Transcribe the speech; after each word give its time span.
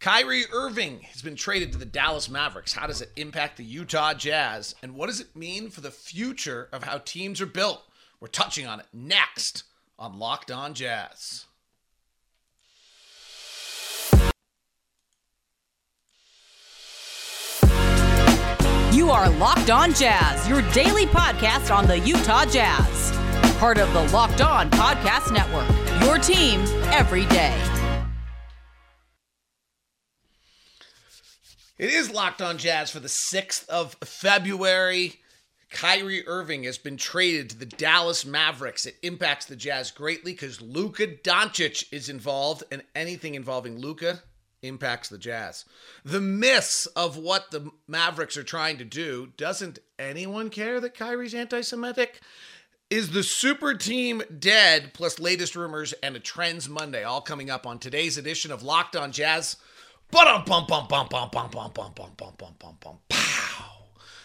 Kyrie 0.00 0.44
Irving 0.52 1.00
has 1.00 1.22
been 1.22 1.34
traded 1.34 1.72
to 1.72 1.78
the 1.78 1.84
Dallas 1.84 2.30
Mavericks. 2.30 2.72
How 2.72 2.86
does 2.86 3.00
it 3.00 3.10
impact 3.16 3.56
the 3.56 3.64
Utah 3.64 4.14
Jazz? 4.14 4.76
And 4.80 4.94
what 4.94 5.08
does 5.08 5.18
it 5.20 5.34
mean 5.34 5.70
for 5.70 5.80
the 5.80 5.90
future 5.90 6.68
of 6.72 6.84
how 6.84 6.98
teams 6.98 7.40
are 7.40 7.46
built? 7.46 7.82
We're 8.20 8.28
touching 8.28 8.64
on 8.64 8.78
it 8.78 8.86
next 8.92 9.64
on 9.98 10.20
Locked 10.20 10.52
On 10.52 10.72
Jazz. 10.72 11.46
You 18.92 19.10
are 19.10 19.28
Locked 19.30 19.70
On 19.70 19.92
Jazz, 19.94 20.48
your 20.48 20.62
daily 20.70 21.06
podcast 21.06 21.74
on 21.74 21.88
the 21.88 21.98
Utah 21.98 22.44
Jazz. 22.44 23.10
Part 23.58 23.78
of 23.78 23.92
the 23.92 24.04
Locked 24.12 24.42
On 24.42 24.70
Podcast 24.70 25.32
Network, 25.32 25.68
your 26.04 26.18
team 26.18 26.60
every 26.92 27.26
day. 27.26 27.77
It 31.78 31.90
is 31.90 32.10
Locked 32.10 32.42
On 32.42 32.58
Jazz 32.58 32.90
for 32.90 32.98
the 32.98 33.06
6th 33.06 33.68
of 33.68 33.94
February. 34.02 35.20
Kyrie 35.70 36.26
Irving 36.26 36.64
has 36.64 36.76
been 36.76 36.96
traded 36.96 37.50
to 37.50 37.56
the 37.56 37.66
Dallas 37.66 38.26
Mavericks. 38.26 38.84
It 38.84 38.96
impacts 39.02 39.46
the 39.46 39.54
Jazz 39.54 39.92
greatly 39.92 40.32
because 40.32 40.60
Luka 40.60 41.06
Doncic 41.06 41.84
is 41.92 42.08
involved, 42.08 42.64
and 42.72 42.82
anything 42.96 43.36
involving 43.36 43.78
Luka 43.78 44.24
impacts 44.62 45.08
the 45.08 45.18
Jazz. 45.18 45.66
The 46.04 46.20
myths 46.20 46.86
of 46.86 47.16
what 47.16 47.52
the 47.52 47.70
Mavericks 47.86 48.36
are 48.36 48.42
trying 48.42 48.78
to 48.78 48.84
do 48.84 49.32
doesn't 49.36 49.78
anyone 50.00 50.50
care 50.50 50.80
that 50.80 50.96
Kyrie's 50.96 51.34
anti 51.34 51.60
Semitic? 51.60 52.18
Is 52.90 53.12
the 53.12 53.22
super 53.22 53.74
team 53.74 54.22
dead? 54.36 54.94
Plus, 54.94 55.20
latest 55.20 55.54
rumors 55.54 55.92
and 56.02 56.16
a 56.16 56.20
Trends 56.20 56.68
Monday, 56.68 57.04
all 57.04 57.20
coming 57.20 57.50
up 57.50 57.68
on 57.68 57.78
today's 57.78 58.18
edition 58.18 58.50
of 58.50 58.64
Locked 58.64 58.96
On 58.96 59.12
Jazz. 59.12 59.58
Bum 60.10 60.42
bum 60.46 60.64
bum 60.66 60.86
bum 60.88 61.06
bum 61.10 61.28
bum 61.30 61.50
bum 61.50 61.70
bum 61.74 61.92
bum 62.16 62.32
bum 62.38 62.54
bum 62.58 62.76
bum 62.80 62.98
pow. 63.10 63.72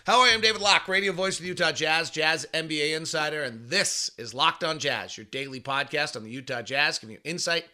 How 0.05 0.21
are 0.21 0.27
you? 0.27 0.33
I'm 0.33 0.39
David 0.39 0.61
Locke, 0.61 0.87
radio 0.87 1.11
voice 1.11 1.35
of 1.35 1.41
the 1.41 1.49
Utah 1.49 1.73
Jazz, 1.73 2.09
Jazz 2.09 2.47
NBA 2.53 2.95
insider, 2.95 3.43
and 3.43 3.69
this 3.69 4.09
is 4.17 4.33
Locked 4.33 4.63
On 4.63 4.79
Jazz, 4.79 5.17
your 5.17 5.25
daily 5.25 5.59
podcast 5.59 6.15
on 6.15 6.23
the 6.23 6.29
Utah 6.29 6.61
Jazz, 6.61 6.99
giving 6.99 7.15
you 7.15 7.21
insight, 7.25 7.65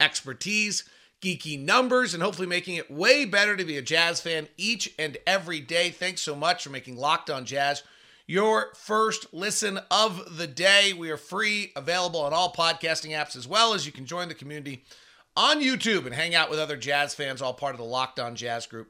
expertise, 0.00 0.88
geeky 1.20 1.62
numbers, 1.62 2.14
and 2.14 2.22
hopefully 2.22 2.48
making 2.48 2.76
it 2.76 2.90
way 2.90 3.26
better 3.26 3.54
to 3.54 3.64
be 3.66 3.76
a 3.76 3.82
Jazz 3.82 4.18
fan 4.22 4.48
each 4.56 4.94
and 4.98 5.18
every 5.26 5.60
day. 5.60 5.90
Thanks 5.90 6.22
so 6.22 6.34
much 6.34 6.64
for 6.64 6.70
making 6.70 6.96
Locked 6.96 7.28
On 7.28 7.44
Jazz 7.44 7.82
your 8.26 8.72
first 8.76 9.34
listen 9.34 9.78
of 9.90 10.38
the 10.38 10.46
day. 10.46 10.94
We 10.94 11.10
are 11.10 11.18
free, 11.18 11.72
available 11.76 12.20
on 12.20 12.32
all 12.32 12.50
podcasting 12.50 13.10
apps, 13.10 13.36
as 13.36 13.46
well 13.46 13.74
as 13.74 13.84
you 13.84 13.92
can 13.92 14.06
join 14.06 14.28
the 14.28 14.34
community 14.34 14.84
on 15.38 15.62
YouTube 15.62 16.04
and 16.04 16.14
hang 16.14 16.34
out 16.34 16.50
with 16.50 16.58
other 16.58 16.76
Jazz 16.76 17.14
fans, 17.14 17.40
all 17.40 17.54
part 17.54 17.72
of 17.72 17.78
the 17.78 17.84
Locked 17.84 18.18
On 18.18 18.34
Jazz 18.34 18.66
group 18.66 18.88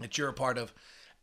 that 0.00 0.18
you're 0.18 0.28
a 0.28 0.34
part 0.34 0.58
of 0.58 0.74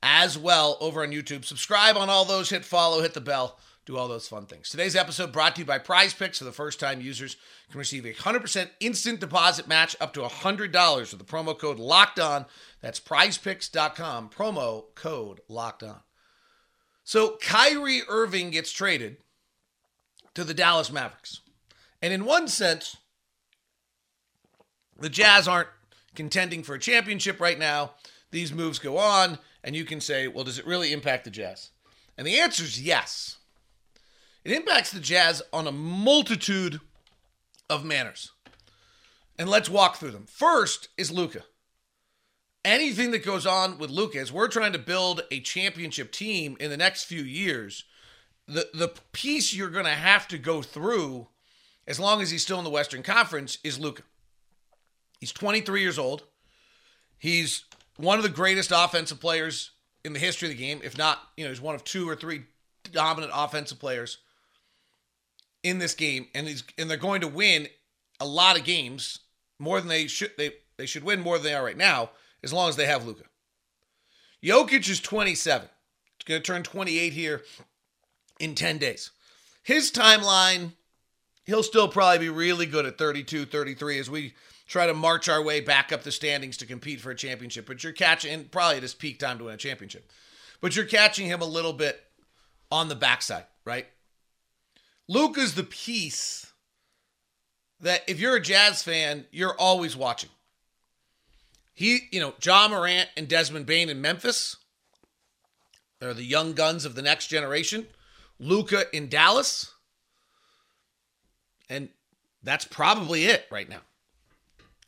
as 0.02 0.38
well 0.38 0.78
over 0.80 1.04
on 1.04 1.09
YouTube. 1.12 1.44
Subscribe 1.44 1.98
on 1.98 2.09
all 2.09 2.23
those, 2.23 2.50
hit 2.50 2.64
follow, 2.64 3.02
hit 3.02 3.14
the 3.14 3.20
bell, 3.20 3.60
do 3.86 3.98
all 3.98 4.08
those 4.08 4.30
fun 4.30 4.45
things. 4.45 4.70
Today's 4.70 4.95
episode 4.95 5.34
brought 5.34 5.56
to 5.56 5.62
you 5.62 5.66
by 5.66 5.78
Prize 5.78 6.14
Picks. 6.14 6.40
For 6.40 6.45
the 6.45 6.54
first 6.54 6.80
time 6.80 7.02
users 7.02 7.36
can 7.70 7.80
receive 7.80 8.06
a 8.06 8.14
100% 8.14 8.70
instant 8.80 9.20
deposit 9.20 9.67
match 9.67 9.98
up 10.00 10.14
to 10.14 10.22
$100 10.22 11.00
with 11.00 11.20
the 11.20 11.26
promo 11.26 11.60
code 11.60 11.78
LOCKED 11.78 12.20
ON. 12.22 12.45
That's 12.80 13.02
prizepicks.com, 13.02 14.30
promo 14.30 14.86
code 14.95 15.42
LOCKED 15.50 15.84
ON. 15.84 16.00
So 17.04 17.36
Kyrie 17.42 18.04
Irving 18.08 18.52
gets 18.52 18.72
traded 18.72 19.17
to 20.34 20.45
the 20.45 20.54
Dallas 20.54 20.94
Mavericks. 20.94 21.42
And 22.02 22.14
in 22.14 22.23
one 22.23 22.48
sense, 22.48 22.95
the 25.00 25.09
Jazz 25.09 25.47
aren't 25.47 25.69
contending 26.16 26.64
for 26.64 26.75
a 26.75 26.80
championship 26.80 27.39
right 27.39 27.58
now. 27.58 27.92
These 28.31 28.53
moves 28.53 28.80
go 28.80 28.97
on, 28.97 29.39
and 29.64 29.75
you 29.75 29.86
can 29.86 30.02
say, 30.02 30.28
well, 30.28 30.44
does 30.44 30.59
it 30.59 30.67
really 30.67 30.94
impact 30.94 31.23
the 31.23 31.31
Jazz? 31.31 31.69
And 32.17 32.28
the 32.28 32.39
answer 32.39 32.64
is 32.64 32.81
yes. 32.81 33.38
It 34.43 34.52
impacts 34.52 34.92
the 34.92 34.99
Jazz 34.99 35.42
on 35.52 35.67
a 35.67 35.71
multitude 35.71 36.80
of 37.70 37.86
manners. 37.86 38.32
And 39.38 39.49
let's 39.49 39.70
walk 39.70 39.95
through 39.95 40.11
them. 40.11 40.26
First 40.27 40.89
is 40.98 41.11
Luka. 41.11 41.43
Anything 42.65 43.11
that 43.11 43.26
goes 43.26 43.45
on 43.45 43.77
with 43.77 43.89
Luka, 43.89 44.20
as 44.20 44.33
we're 44.33 44.49
trying 44.49 44.73
to 44.73 44.80
build 44.80 45.21
a 45.32 45.39
championship 45.39 46.11
team 46.11 46.58
in 46.59 46.70
the 46.70 46.77
next 46.77 47.05
few 47.05 47.21
years, 47.23 47.86
the, 48.48 48.67
the 48.73 48.92
piece 49.14 49.54
you're 49.54 49.70
going 49.70 49.86
to 49.86 49.92
have 49.92 50.27
to 50.27 50.38
go 50.38 50.61
through, 50.61 51.27
as 51.88 51.99
long 51.99 52.21
as 52.21 52.32
he's 52.32 52.43
still 52.43 52.58
in 52.58 52.65
the 52.65 52.70
Western 52.70 53.02
Conference, 53.02 53.59
is 53.64 53.80
Luka. 53.80 54.04
He's 55.20 55.32
23 55.32 55.82
years 55.82 56.00
old. 56.00 56.24
He's 57.18 57.66
one 57.98 58.18
of 58.18 58.24
the 58.24 58.30
greatest 58.30 58.72
offensive 58.74 59.20
players 59.20 59.72
in 60.06 60.14
the 60.14 60.20
history 60.20 60.50
of 60.50 60.56
the 60.56 60.64
game, 60.64 60.80
if 60.84 60.98
not, 60.98 61.20
you 61.36 61.44
know, 61.44 61.50
he's 61.50 61.62
one 61.62 61.76
of 61.76 61.84
two 61.84 62.10
or 62.10 62.16
three 62.16 62.44
dominant 62.92 63.34
offensive 63.36 63.80
players 63.80 64.20
in 65.64 65.80
this 65.80 65.94
game, 65.94 66.28
and 66.34 66.48
he's 66.48 66.64
and 66.78 66.90
they're 66.90 66.98
going 66.98 67.22
to 67.22 67.28
win 67.28 67.68
a 68.20 68.26
lot 68.26 68.58
of 68.58 68.64
games 68.64 69.20
more 69.60 69.80
than 69.80 69.90
they 69.90 70.08
should. 70.08 70.32
They 70.38 70.52
they 70.78 70.86
should 70.86 71.04
win 71.04 71.20
more 71.20 71.38
than 71.38 71.44
they 71.44 71.54
are 71.54 71.64
right 71.64 71.78
now, 71.78 72.12
as 72.44 72.54
long 72.54 72.70
as 72.70 72.78
they 72.78 72.86
have 72.86 73.06
Luka. 73.06 73.24
Jokic 74.42 74.88
is 74.90 75.02
27. 75.02 75.68
He's 76.18 76.26
going 76.26 76.42
to 76.42 76.46
turn 76.46 76.64
28 76.64 77.12
here 77.12 77.42
in 78.40 78.56
10 78.56 78.78
days. 78.78 79.12
His 79.64 79.92
timeline, 79.92 80.72
he'll 81.46 81.64
still 81.64 81.90
probably 81.90 82.20
be 82.20 82.30
really 82.30 82.66
good 82.66 82.86
at 82.86 82.98
32, 82.98 83.46
33 83.46 84.00
as 84.00 84.10
we 84.10 84.34
try 84.70 84.86
to 84.86 84.94
march 84.94 85.28
our 85.28 85.42
way 85.42 85.60
back 85.60 85.92
up 85.92 86.04
the 86.04 86.12
standings 86.12 86.56
to 86.58 86.66
compete 86.66 87.02
for 87.02 87.10
a 87.10 87.16
championship. 87.16 87.66
But 87.66 87.84
you're 87.84 87.92
catching 87.92 88.46
probably 88.46 88.78
at 88.78 88.84
his 88.84 88.94
peak 88.94 89.20
time 89.20 89.40
to 89.40 89.46
win 89.46 89.56
a 89.56 89.58
championship. 89.58 90.10
But 90.62 90.76
you're 90.76 90.86
catching 90.86 91.26
him 91.26 91.42
a 91.42 91.46
little 91.46 91.74
bit 91.74 92.02
on 92.72 92.88
the 92.88 92.96
backside, 92.96 93.46
right? 93.66 93.88
Luka's 95.08 95.56
the 95.56 95.64
piece 95.64 96.54
that 97.82 98.04
if 98.08 98.20
you're 98.20 98.36
a 98.36 98.42
Jazz 98.42 98.84
fan, 98.84 99.26
you're 99.32 99.56
always 99.56 99.98
watching. 99.98 100.30
He, 101.74 102.02
you 102.12 102.20
know, 102.20 102.36
Ja 102.44 102.68
Morant 102.68 103.10
and 103.18 103.28
Desmond 103.28 103.66
Bane 103.66 103.90
in 103.90 104.02
Memphis. 104.02 104.58
They're 106.00 106.14
the 106.14 106.24
young 106.24 106.54
guns 106.54 106.86
of 106.86 106.94
the 106.94 107.02
next 107.02 107.28
generation. 107.28 107.88
Luka 108.38 108.84
in 108.96 109.10
Dallas. 109.10 109.74
And 111.70 111.90
that's 112.44 112.66
probably 112.66 113.26
it 113.26 113.46
right 113.50 113.68
now. 113.68 113.82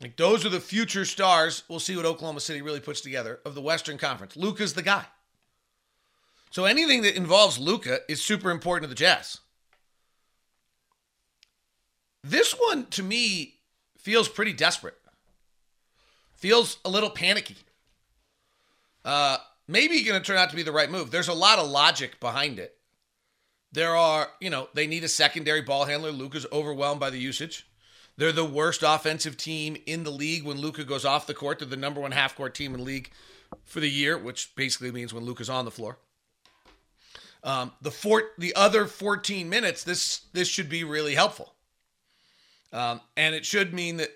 Like 0.02 0.16
those 0.16 0.44
are 0.44 0.48
the 0.48 0.60
future 0.60 1.04
stars. 1.04 1.62
We'll 1.68 1.78
see 1.78 1.96
what 1.96 2.04
Oklahoma 2.04 2.40
City 2.40 2.60
really 2.60 2.80
puts 2.80 3.00
together 3.00 3.38
of 3.46 3.54
the 3.54 3.62
Western 3.62 3.98
Conference. 3.98 4.36
Luka's 4.36 4.74
the 4.74 4.82
guy. 4.82 5.04
So 6.50 6.64
anything 6.64 7.02
that 7.02 7.16
involves 7.16 7.58
Luka 7.58 8.00
is 8.08 8.20
super 8.20 8.50
important 8.50 8.84
to 8.84 8.88
the 8.88 8.98
Jazz. 8.98 9.38
This 12.24 12.52
one 12.52 12.86
to 12.86 13.02
me 13.02 13.54
feels 13.96 14.28
pretty 14.28 14.52
desperate. 14.52 14.98
Feels 16.34 16.78
a 16.84 16.90
little 16.90 17.10
panicky. 17.10 17.56
Uh, 19.04 19.38
maybe 19.68 20.02
going 20.02 20.20
to 20.20 20.26
turn 20.26 20.36
out 20.36 20.50
to 20.50 20.56
be 20.56 20.62
the 20.64 20.72
right 20.72 20.90
move. 20.90 21.10
There's 21.10 21.28
a 21.28 21.32
lot 21.32 21.58
of 21.58 21.70
logic 21.70 22.18
behind 22.18 22.58
it. 22.58 22.76
There 23.72 23.96
are, 23.96 24.28
you 24.40 24.50
know, 24.50 24.68
they 24.74 24.86
need 24.86 25.04
a 25.04 25.08
secondary 25.08 25.62
ball 25.62 25.84
handler. 25.84 26.10
Luka's 26.10 26.46
overwhelmed 26.52 27.00
by 27.00 27.10
the 27.10 27.18
usage. 27.18 27.66
They're 28.16 28.32
the 28.32 28.44
worst 28.44 28.82
offensive 28.82 29.36
team 29.36 29.76
in 29.86 30.04
the 30.04 30.10
league 30.10 30.44
when 30.44 30.58
Luka 30.58 30.84
goes 30.84 31.04
off 31.04 31.26
the 31.26 31.34
court. 31.34 31.58
They're 31.58 31.68
the 31.68 31.76
number 31.76 32.00
one 32.00 32.12
half 32.12 32.36
court 32.36 32.54
team 32.54 32.74
in 32.74 32.80
the 32.80 32.86
league 32.86 33.10
for 33.64 33.80
the 33.80 33.88
year, 33.88 34.18
which 34.18 34.54
basically 34.54 34.92
means 34.92 35.14
when 35.14 35.24
Luka's 35.24 35.50
on 35.50 35.64
the 35.64 35.70
floor. 35.70 35.98
Um, 37.44 37.72
the 37.80 37.90
four, 37.90 38.22
the 38.38 38.54
other 38.54 38.86
14 38.86 39.48
minutes, 39.48 39.82
this 39.82 40.22
this 40.32 40.46
should 40.46 40.68
be 40.68 40.84
really 40.84 41.14
helpful. 41.14 41.54
Um, 42.72 43.00
and 43.16 43.34
it 43.34 43.44
should 43.44 43.74
mean 43.74 43.96
that, 43.98 44.10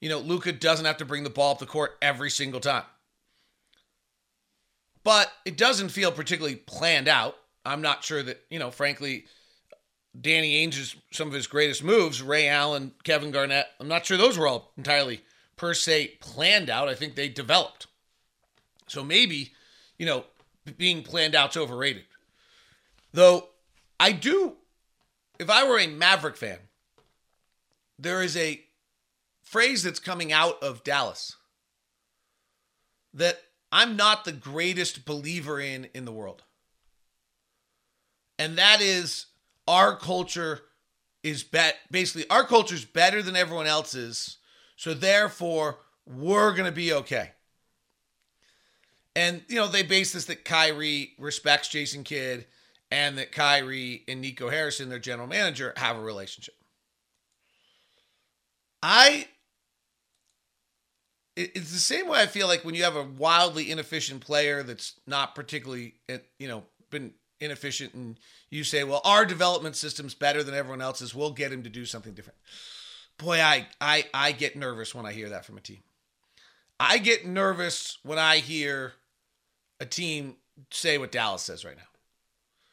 you 0.00 0.08
know, 0.08 0.18
Luka 0.18 0.52
doesn't 0.52 0.84
have 0.84 0.98
to 0.98 1.04
bring 1.04 1.24
the 1.24 1.30
ball 1.30 1.52
up 1.52 1.58
the 1.58 1.66
court 1.66 1.96
every 2.02 2.30
single 2.30 2.60
time. 2.60 2.84
But 5.04 5.32
it 5.44 5.56
doesn't 5.56 5.88
feel 5.88 6.12
particularly 6.12 6.56
planned 6.56 7.08
out. 7.08 7.36
I'm 7.64 7.82
not 7.82 8.04
sure 8.04 8.22
that, 8.22 8.40
you 8.50 8.58
know, 8.58 8.70
frankly, 8.70 9.24
Danny 10.18 10.56
Ainge's 10.56 10.96
some 11.10 11.28
of 11.28 11.34
his 11.34 11.46
greatest 11.46 11.82
moves, 11.82 12.22
Ray 12.22 12.48
Allen, 12.48 12.92
Kevin 13.02 13.30
Garnett, 13.30 13.66
I'm 13.80 13.88
not 13.88 14.04
sure 14.04 14.16
those 14.16 14.36
were 14.36 14.46
all 14.46 14.72
entirely 14.76 15.22
per 15.56 15.74
se 15.74 16.18
planned 16.20 16.68
out. 16.68 16.88
I 16.88 16.94
think 16.94 17.14
they 17.14 17.28
developed. 17.28 17.86
So 18.86 19.02
maybe, 19.02 19.52
you 19.98 20.04
know, 20.04 20.24
being 20.76 21.02
planned 21.02 21.34
out's 21.34 21.56
overrated. 21.56 22.04
Though 23.12 23.48
I 23.98 24.12
do, 24.12 24.54
if 25.38 25.48
I 25.48 25.66
were 25.66 25.78
a 25.78 25.86
Maverick 25.86 26.36
fan, 26.36 26.58
there 27.98 28.22
is 28.22 28.36
a 28.36 28.62
phrase 29.42 29.82
that's 29.82 29.98
coming 29.98 30.32
out 30.32 30.62
of 30.62 30.84
Dallas 30.84 31.36
that 33.14 33.40
I'm 33.70 33.96
not 33.96 34.24
the 34.24 34.32
greatest 34.32 35.04
believer 35.04 35.60
in 35.60 35.88
in 35.94 36.04
the 36.04 36.12
world. 36.12 36.42
And 38.38 38.58
that 38.58 38.80
is 38.80 39.26
our 39.68 39.96
culture 39.96 40.60
is 41.22 41.44
bet 41.44 41.76
basically 41.90 42.28
our 42.30 42.44
culture 42.44 42.74
is 42.74 42.84
better 42.84 43.22
than 43.22 43.36
everyone 43.36 43.66
else's. 43.66 44.38
So 44.76 44.94
therefore, 44.94 45.78
we're 46.06 46.54
to 46.64 46.72
be 46.72 46.92
okay. 46.92 47.32
And, 49.14 49.42
you 49.48 49.56
know, 49.56 49.68
they 49.68 49.82
base 49.82 50.12
this 50.12 50.24
that 50.24 50.44
Kyrie 50.44 51.12
respects 51.18 51.68
Jason 51.68 52.02
Kidd 52.02 52.46
and 52.90 53.18
that 53.18 53.30
Kyrie 53.30 54.04
and 54.08 54.20
Nico 54.20 54.48
Harrison, 54.48 54.88
their 54.88 54.98
general 54.98 55.28
manager, 55.28 55.74
have 55.76 55.96
a 55.96 56.00
relationship. 56.00 56.54
I 58.82 59.28
it's 61.34 61.72
the 61.72 61.78
same 61.78 62.08
way 62.08 62.20
I 62.20 62.26
feel 62.26 62.46
like 62.46 62.62
when 62.64 62.74
you 62.74 62.84
have 62.84 62.96
a 62.96 63.04
wildly 63.04 63.70
inefficient 63.70 64.20
player 64.20 64.62
that's 64.62 65.00
not 65.06 65.34
particularly, 65.34 65.94
you 66.38 66.46
know, 66.46 66.64
been 66.90 67.14
inefficient, 67.42 67.94
and 67.94 68.18
you 68.50 68.64
say, 68.64 68.84
"Well, 68.84 69.00
our 69.04 69.24
development 69.24 69.76
system's 69.76 70.14
better 70.14 70.42
than 70.42 70.54
everyone 70.54 70.80
else's. 70.80 71.14
We'll 71.14 71.32
get 71.32 71.52
him 71.52 71.62
to 71.64 71.70
do 71.70 71.84
something 71.84 72.14
different." 72.14 72.38
Boy, 73.18 73.40
I 73.40 73.66
I 73.80 74.06
I 74.14 74.32
get 74.32 74.56
nervous 74.56 74.94
when 74.94 75.06
I 75.06 75.12
hear 75.12 75.28
that 75.28 75.44
from 75.44 75.58
a 75.58 75.60
team. 75.60 75.82
I 76.80 76.98
get 76.98 77.26
nervous 77.26 77.98
when 78.02 78.18
I 78.18 78.38
hear 78.38 78.94
a 79.80 79.86
team 79.86 80.36
say 80.70 80.98
what 80.98 81.12
Dallas 81.12 81.42
says 81.42 81.64
right 81.64 81.76
now. 81.76 81.82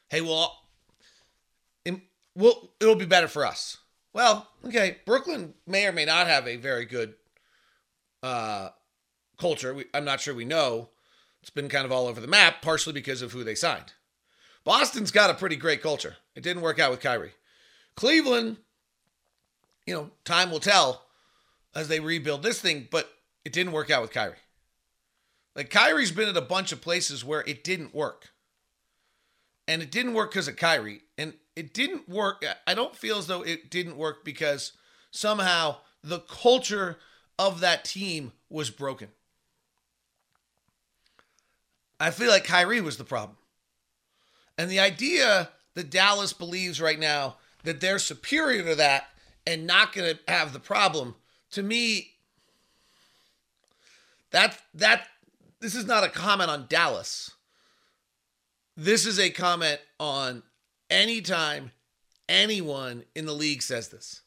Hey, 0.08 0.20
well, 0.20 0.60
well, 2.34 2.70
it'll 2.80 2.96
be 2.96 3.04
better 3.04 3.28
for 3.28 3.44
us. 3.46 3.78
Well, 4.12 4.48
okay, 4.66 4.98
Brooklyn 5.04 5.54
may 5.66 5.86
or 5.86 5.92
may 5.92 6.04
not 6.04 6.26
have 6.26 6.48
a 6.48 6.56
very 6.56 6.84
good 6.84 7.14
uh, 8.22 8.70
culture. 9.38 9.74
We, 9.74 9.84
I'm 9.94 10.04
not 10.04 10.20
sure 10.20 10.34
we 10.34 10.44
know. 10.44 10.90
It's 11.42 11.50
been 11.50 11.68
kind 11.68 11.84
of 11.84 11.92
all 11.92 12.06
over 12.06 12.20
the 12.20 12.26
map, 12.26 12.60
partially 12.60 12.92
because 12.92 13.22
of 13.22 13.32
who 13.32 13.44
they 13.44 13.54
signed. 13.54 13.92
Boston's 14.64 15.10
got 15.10 15.30
a 15.30 15.34
pretty 15.34 15.56
great 15.56 15.82
culture. 15.82 16.16
It 16.34 16.42
didn't 16.42 16.62
work 16.62 16.78
out 16.78 16.90
with 16.90 17.00
Kyrie. 17.00 17.32
Cleveland, 17.96 18.58
you 19.86 19.94
know, 19.94 20.10
time 20.24 20.50
will 20.50 20.60
tell 20.60 21.06
as 21.74 21.88
they 21.88 22.00
rebuild 22.00 22.42
this 22.42 22.60
thing, 22.60 22.88
but 22.90 23.10
it 23.44 23.52
didn't 23.52 23.72
work 23.72 23.90
out 23.90 24.02
with 24.02 24.12
Kyrie. 24.12 24.36
Like 25.56 25.70
Kyrie's 25.70 26.12
been 26.12 26.28
at 26.28 26.36
a 26.36 26.42
bunch 26.42 26.72
of 26.72 26.80
places 26.80 27.24
where 27.24 27.42
it 27.46 27.64
didn't 27.64 27.94
work. 27.94 28.30
And 29.66 29.82
it 29.82 29.90
didn't 29.90 30.14
work 30.14 30.30
because 30.30 30.48
of 30.48 30.56
Kyrie. 30.56 31.02
And 31.16 31.34
it 31.56 31.74
didn't 31.74 32.08
work. 32.08 32.44
I 32.66 32.74
don't 32.74 32.96
feel 32.96 33.18
as 33.18 33.26
though 33.26 33.42
it 33.42 33.70
didn't 33.70 33.96
work 33.96 34.24
because 34.24 34.72
somehow 35.10 35.76
the 36.02 36.20
culture 36.20 36.98
of 37.38 37.60
that 37.60 37.84
team 37.84 38.32
was 38.48 38.70
broken. 38.70 39.08
I 41.98 42.10
feel 42.10 42.30
like 42.30 42.44
Kyrie 42.44 42.80
was 42.80 42.96
the 42.96 43.04
problem. 43.04 43.36
And 44.60 44.70
the 44.70 44.78
idea 44.78 45.48
that 45.72 45.88
Dallas 45.88 46.34
believes 46.34 46.82
right 46.82 46.98
now 46.98 47.36
that 47.64 47.80
they're 47.80 47.98
superior 47.98 48.62
to 48.64 48.74
that 48.74 49.08
and 49.46 49.66
not 49.66 49.94
going 49.94 50.14
to 50.14 50.20
have 50.30 50.52
the 50.52 50.60
problem, 50.60 51.14
to 51.52 51.62
me, 51.62 52.10
that 54.32 54.60
that 54.74 55.08
this 55.60 55.74
is 55.74 55.86
not 55.86 56.04
a 56.04 56.10
comment 56.10 56.50
on 56.50 56.66
Dallas. 56.68 57.30
This 58.76 59.06
is 59.06 59.18
a 59.18 59.30
comment 59.30 59.80
on 59.98 60.42
anytime 60.90 61.70
anyone 62.28 63.04
in 63.14 63.24
the 63.24 63.32
league 63.32 63.62
says 63.62 63.88
this. 63.88 64.20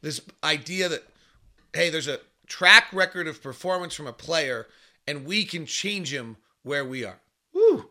This 0.00 0.22
idea 0.42 0.88
that 0.88 1.04
hey, 1.74 1.90
there's 1.90 2.08
a 2.08 2.20
track 2.46 2.86
record 2.94 3.28
of 3.28 3.42
performance 3.42 3.92
from 3.92 4.06
a 4.06 4.12
player 4.14 4.68
and 5.06 5.26
we 5.26 5.44
can 5.44 5.66
change 5.66 6.14
him 6.14 6.38
where 6.62 6.86
we 6.86 7.04
are. 7.04 7.20
Woo! 7.52 7.90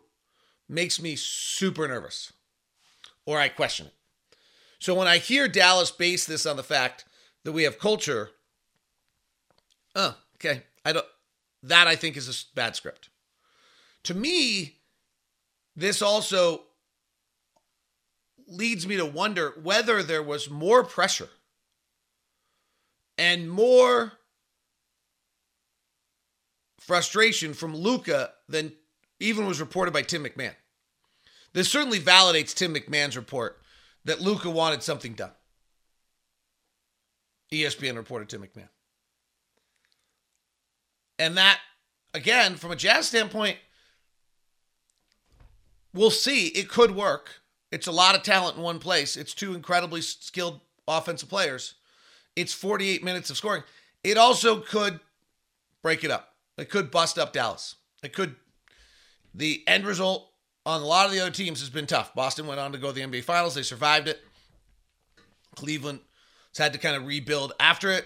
Makes 0.67 1.01
me 1.01 1.15
super 1.15 1.88
nervous. 1.88 2.33
Or 3.25 3.39
I 3.39 3.50
question 3.50 3.88
it. 3.88 3.94
So 4.79 4.94
when 4.94 5.07
I 5.07 5.17
hear 5.17 5.47
Dallas 5.47 5.91
base 5.91 6.25
this 6.25 6.45
on 6.45 6.57
the 6.57 6.63
fact 6.63 7.06
that 7.44 7.51
we 7.51 7.63
have 7.63 7.79
culture, 7.79 8.29
oh, 9.95 10.15
okay. 10.38 10.63
I 10.83 10.94
don't 10.94 11.06
that 11.63 11.88
I 11.88 11.95
think 11.95 12.15
is 12.15 12.29
a 12.29 12.56
bad 12.56 12.75
script. 12.75 13.09
To 14.03 14.13
me, 14.13 14.75
this 15.75 16.01
also 16.01 16.62
leads 18.47 18.85
me 18.85 18.97
to 18.97 19.06
wonder 19.06 19.56
whether 19.63 20.03
there 20.03 20.21
was 20.21 20.50
more 20.50 20.83
pressure 20.83 21.29
and 23.18 23.50
more 23.50 24.13
frustration 26.79 27.56
from 27.56 27.75
Luka 27.75 28.31
than 28.47 28.73
even 29.19 29.45
was 29.45 29.59
reported 29.59 29.94
by 29.94 30.01
Tim 30.01 30.23
McMahon. 30.23 30.56
This 31.53 31.71
certainly 31.71 32.00
validates 32.00 32.53
Tim 32.53 32.73
McMahon's 32.73 33.15
report 33.15 33.62
that 34.03 34.21
Luka 34.21 34.50
wanted 34.50 34.83
something 34.83 35.13
done. 35.13 35.31
ESPN 37.51 37.95
reported 37.95 38.29
Tim 38.29 38.41
McMahon. 38.41 38.69
And 41.17 41.38
that, 41.38 41.59
again, 42.13 42.56
from 42.56 42.71
a 42.71 42.75
Jazz 42.75 43.07
standpoint, 43.07 43.57
we'll 45.94 46.11
see. 46.11 46.47
It 46.47 46.69
could 46.69 46.91
work. 46.91 47.41
It's 47.71 47.88
a 47.88 47.91
lot 47.91 48.15
of 48.15 48.23
talent 48.23 48.57
in 48.57 48.63
one 48.63 48.79
place. 48.79 49.15
It's 49.15 49.33
two 49.33 49.53
incredibly 49.53 50.01
skilled 50.01 50.59
offensive 50.88 51.29
players. 51.29 51.75
It's 52.35 52.53
48 52.53 53.03
minutes 53.03 53.29
of 53.29 53.38
scoring. 53.38 53.63
It 54.03 54.18
also 54.18 54.59
could 54.59 55.00
break 55.81 56.03
it 56.03 56.11
up. 56.11 56.33
It 56.57 56.69
could 56.69 56.91
bust 56.91 57.18
up 57.18 57.33
Dallas. 57.33 57.75
It 58.03 58.13
could. 58.13 58.35
The 59.35 59.63
end 59.67 59.85
result 59.85 60.31
on 60.65 60.81
a 60.81 60.85
lot 60.85 61.05
of 61.05 61.11
the 61.11 61.19
other 61.19 61.31
teams 61.31 61.59
has 61.59 61.69
been 61.69 61.85
tough. 61.85 62.15
Boston 62.15 62.47
went 62.47 62.59
on 62.59 62.71
to 62.71 62.77
go 62.77 62.87
to 62.87 62.93
the 62.93 63.01
NBA 63.01 63.23
Finals. 63.23 63.55
They 63.55 63.63
survived 63.63 64.07
it. 64.07 64.19
Cleveland 65.55 65.99
has 66.51 66.57
had 66.57 66.73
to 66.73 66.79
kind 66.79 66.95
of 66.95 67.05
rebuild 67.05 67.53
after 67.59 67.91
it. 67.91 68.05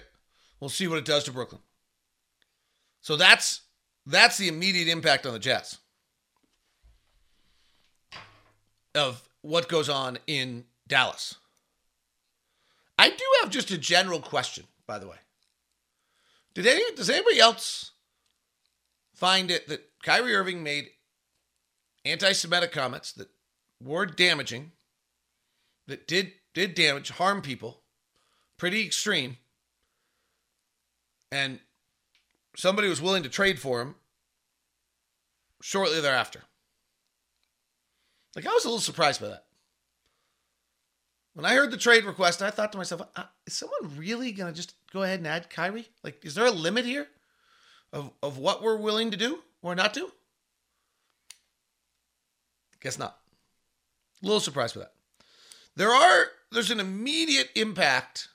We'll 0.59 0.69
see 0.69 0.87
what 0.87 0.97
it 0.97 1.05
does 1.05 1.23
to 1.25 1.31
Brooklyn. 1.31 1.61
So 3.01 3.15
that's 3.15 3.61
that's 4.05 4.37
the 4.37 4.47
immediate 4.47 4.87
impact 4.87 5.25
on 5.25 5.33
the 5.33 5.39
Jazz 5.39 5.77
of 8.95 9.21
what 9.41 9.69
goes 9.69 9.87
on 9.87 10.17
in 10.27 10.65
Dallas. 10.87 11.35
I 12.97 13.09
do 13.09 13.23
have 13.41 13.51
just 13.51 13.71
a 13.71 13.77
general 13.77 14.19
question, 14.19 14.65
by 14.85 14.99
the 14.99 15.07
way. 15.07 15.15
Did 16.55 16.67
any 16.67 16.83
does 16.95 17.09
anybody 17.09 17.39
else 17.39 17.91
find 19.13 19.51
it 19.51 19.67
that 19.67 19.89
Kyrie 20.03 20.35
Irving 20.35 20.63
made 20.63 20.89
anti-Semitic 22.05 22.71
comments 22.71 23.11
that 23.13 23.29
were 23.81 24.05
damaging, 24.05 24.71
that 25.87 26.07
did 26.07 26.33
did 26.53 26.73
damage, 26.73 27.11
harm 27.11 27.41
people, 27.41 27.81
pretty 28.57 28.85
extreme, 28.85 29.37
and 31.31 31.59
somebody 32.55 32.89
was 32.89 33.01
willing 33.01 33.23
to 33.23 33.29
trade 33.29 33.59
for 33.59 33.81
him 33.81 33.95
shortly 35.61 36.01
thereafter. 36.01 36.41
Like 38.35 38.47
I 38.47 38.49
was 38.51 38.65
a 38.65 38.67
little 38.67 38.81
surprised 38.81 39.21
by 39.21 39.27
that. 39.27 39.45
When 41.33 41.45
I 41.45 41.53
heard 41.53 41.71
the 41.71 41.77
trade 41.77 42.05
request, 42.05 42.41
I 42.41 42.49
thought 42.49 42.71
to 42.71 42.77
myself, 42.77 43.01
uh, 43.15 43.23
is 43.45 43.53
someone 43.53 43.97
really 43.97 44.31
going 44.31 44.51
to 44.51 44.55
just 44.55 44.73
go 44.91 45.03
ahead 45.03 45.19
and 45.19 45.27
add 45.27 45.49
Kyrie? 45.49 45.87
Like, 46.03 46.25
is 46.25 46.35
there 46.35 46.47
a 46.47 46.51
limit 46.51 46.85
here? 46.85 47.07
of, 47.93 48.11
of 48.21 48.37
what 48.37 48.61
we're 48.61 48.77
willing 48.77 49.11
to 49.11 49.17
do 49.17 49.39
or 49.61 49.75
not 49.75 49.93
do? 49.93 50.11
Guess 52.81 52.99
not. 52.99 53.17
A 54.21 54.25
little 54.25 54.39
surprised 54.39 54.75
by 54.75 54.81
that. 54.81 54.93
There 55.75 55.91
are 55.91 56.27
there's 56.51 56.71
an 56.71 56.79
immediate 56.79 57.49
impact 57.55 58.29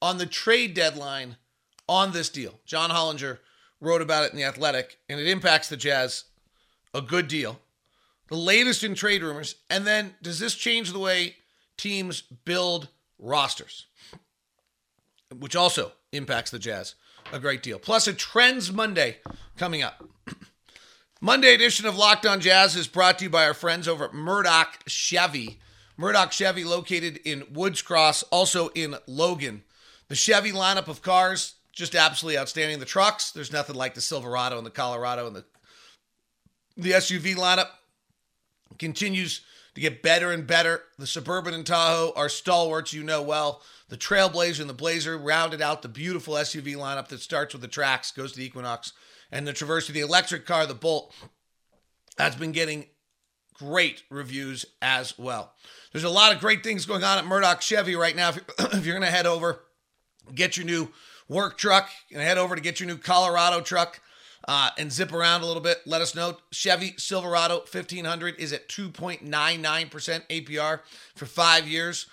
on 0.00 0.18
the 0.18 0.26
trade 0.26 0.74
deadline 0.74 1.36
on 1.88 2.12
this 2.12 2.28
deal. 2.28 2.60
John 2.64 2.90
Hollinger 2.90 3.38
wrote 3.80 4.02
about 4.02 4.24
it 4.24 4.32
in 4.32 4.36
the 4.36 4.44
Athletic, 4.44 4.98
and 5.08 5.20
it 5.20 5.28
impacts 5.28 5.68
the 5.68 5.76
Jazz 5.76 6.24
a 6.94 7.00
good 7.00 7.28
deal. 7.28 7.60
The 8.28 8.36
latest 8.36 8.82
in 8.82 8.94
trade 8.94 9.22
rumors, 9.22 9.56
and 9.70 9.86
then 9.86 10.14
does 10.22 10.38
this 10.38 10.54
change 10.54 10.92
the 10.92 10.98
way 10.98 11.36
teams 11.76 12.22
build 12.22 12.88
rosters? 13.18 13.86
Which 15.38 15.54
also 15.54 15.92
impacts 16.12 16.50
the 16.50 16.58
Jazz 16.58 16.94
a 17.32 17.38
great 17.38 17.62
deal. 17.62 17.78
Plus, 17.78 18.06
a 18.06 18.12
Trends 18.12 18.72
Monday 18.72 19.18
coming 19.56 19.82
up. 19.82 20.04
Monday 21.20 21.54
edition 21.54 21.86
of 21.86 21.96
Locked 21.96 22.26
On 22.26 22.40
Jazz 22.40 22.76
is 22.76 22.88
brought 22.88 23.18
to 23.18 23.24
you 23.24 23.30
by 23.30 23.46
our 23.46 23.54
friends 23.54 23.88
over 23.88 24.04
at 24.04 24.12
Murdock 24.12 24.82
Chevy. 24.86 25.58
Murdock 25.96 26.30
Chevy, 26.30 26.62
located 26.62 27.18
in 27.24 27.44
Woods 27.54 27.80
Cross, 27.80 28.22
also 28.24 28.68
in 28.74 28.96
Logan. 29.06 29.62
The 30.08 30.14
Chevy 30.14 30.52
lineup 30.52 30.88
of 30.88 31.00
cars, 31.00 31.54
just 31.72 31.94
absolutely 31.94 32.38
outstanding. 32.38 32.80
The 32.80 32.84
trucks, 32.84 33.30
there's 33.30 33.50
nothing 33.50 33.76
like 33.76 33.94
the 33.94 34.02
Silverado 34.02 34.58
and 34.58 34.66
the 34.66 34.70
Colorado 34.70 35.26
and 35.26 35.34
the 35.34 35.44
the 36.76 36.90
SUV 36.90 37.34
lineup 37.34 37.68
continues 38.78 39.40
to 39.74 39.80
get 39.80 40.02
better 40.02 40.30
and 40.30 40.46
better. 40.46 40.82
The 40.98 41.06
Suburban 41.06 41.54
and 41.54 41.64
Tahoe 41.64 42.12
are 42.14 42.28
stalwarts 42.28 42.92
you 42.92 43.02
know 43.02 43.22
well. 43.22 43.62
The 43.88 43.96
Trailblazer 43.96 44.60
and 44.60 44.68
the 44.68 44.74
Blazer 44.74 45.16
rounded 45.16 45.62
out 45.62 45.80
the 45.80 45.88
beautiful 45.88 46.34
SUV 46.34 46.76
lineup 46.76 47.08
that 47.08 47.20
starts 47.20 47.54
with 47.54 47.62
the 47.62 47.68
Trax, 47.68 48.14
goes 48.14 48.32
to 48.32 48.38
the 48.38 48.44
Equinox, 48.44 48.92
and 49.30 49.46
the 49.46 49.52
Traverse, 49.52 49.88
the 49.88 50.00
electric 50.00 50.46
car, 50.46 50.66
the 50.66 50.74
Bolt, 50.74 51.12
has 52.18 52.36
been 52.36 52.52
getting 52.52 52.86
great 53.54 54.02
reviews 54.10 54.66
as 54.82 55.18
well. 55.18 55.52
There's 55.92 56.04
a 56.04 56.10
lot 56.10 56.34
of 56.34 56.40
great 56.40 56.62
things 56.62 56.86
going 56.86 57.04
on 57.04 57.18
at 57.18 57.26
Murdock 57.26 57.62
Chevy 57.62 57.96
right 57.96 58.14
now. 58.14 58.30
If 58.30 58.36
you're, 58.36 58.44
if 58.72 58.86
you're 58.86 58.98
going 58.98 59.08
to 59.08 59.14
head 59.14 59.26
over, 59.26 59.64
get 60.34 60.56
your 60.56 60.66
new 60.66 60.88
work 61.28 61.56
truck 61.58 61.88
and 62.12 62.22
head 62.22 62.38
over 62.38 62.54
to 62.54 62.60
get 62.60 62.80
your 62.80 62.86
new 62.86 62.98
Colorado 62.98 63.60
truck 63.60 64.00
uh, 64.46 64.70
and 64.78 64.92
zip 64.92 65.12
around 65.12 65.42
a 65.42 65.46
little 65.46 65.62
bit. 65.62 65.78
Let 65.86 66.00
us 66.00 66.14
know. 66.14 66.36
Chevy 66.52 66.94
Silverado 66.98 67.58
1500 67.58 68.38
is 68.38 68.52
at 68.52 68.68
2.99% 68.68 69.28
APR 70.28 70.80
for 71.14 71.26
five 71.26 71.66
years. 71.66 72.06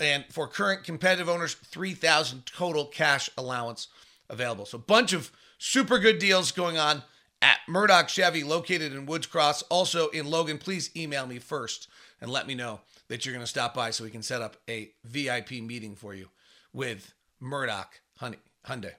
And 0.00 0.24
for 0.28 0.48
current 0.48 0.84
competitive 0.84 1.28
owners, 1.28 1.54
3000 1.54 2.46
total 2.46 2.86
cash 2.86 3.30
allowance 3.38 3.88
available. 4.28 4.66
So, 4.66 4.76
a 4.76 4.80
bunch 4.80 5.12
of 5.12 5.30
super 5.58 5.98
good 5.98 6.18
deals 6.18 6.52
going 6.52 6.78
on 6.78 7.02
at 7.42 7.58
Murdock 7.68 8.08
Chevy, 8.08 8.42
located 8.42 8.92
in 8.92 9.06
Woods 9.06 9.26
Cross, 9.26 9.62
also 9.62 10.08
in 10.08 10.26
Logan. 10.26 10.58
Please 10.58 10.90
email 10.96 11.26
me 11.26 11.38
first 11.38 11.88
and 12.20 12.30
let 12.30 12.46
me 12.46 12.54
know 12.54 12.80
that 13.08 13.24
you're 13.24 13.34
going 13.34 13.44
to 13.44 13.50
stop 13.50 13.74
by 13.74 13.90
so 13.90 14.04
we 14.04 14.10
can 14.10 14.22
set 14.22 14.40
up 14.40 14.56
a 14.68 14.92
VIP 15.04 15.52
meeting 15.52 15.94
for 15.94 16.14
you 16.14 16.28
with 16.72 17.12
Murdock 17.40 18.00
Hyundai. 18.20 18.92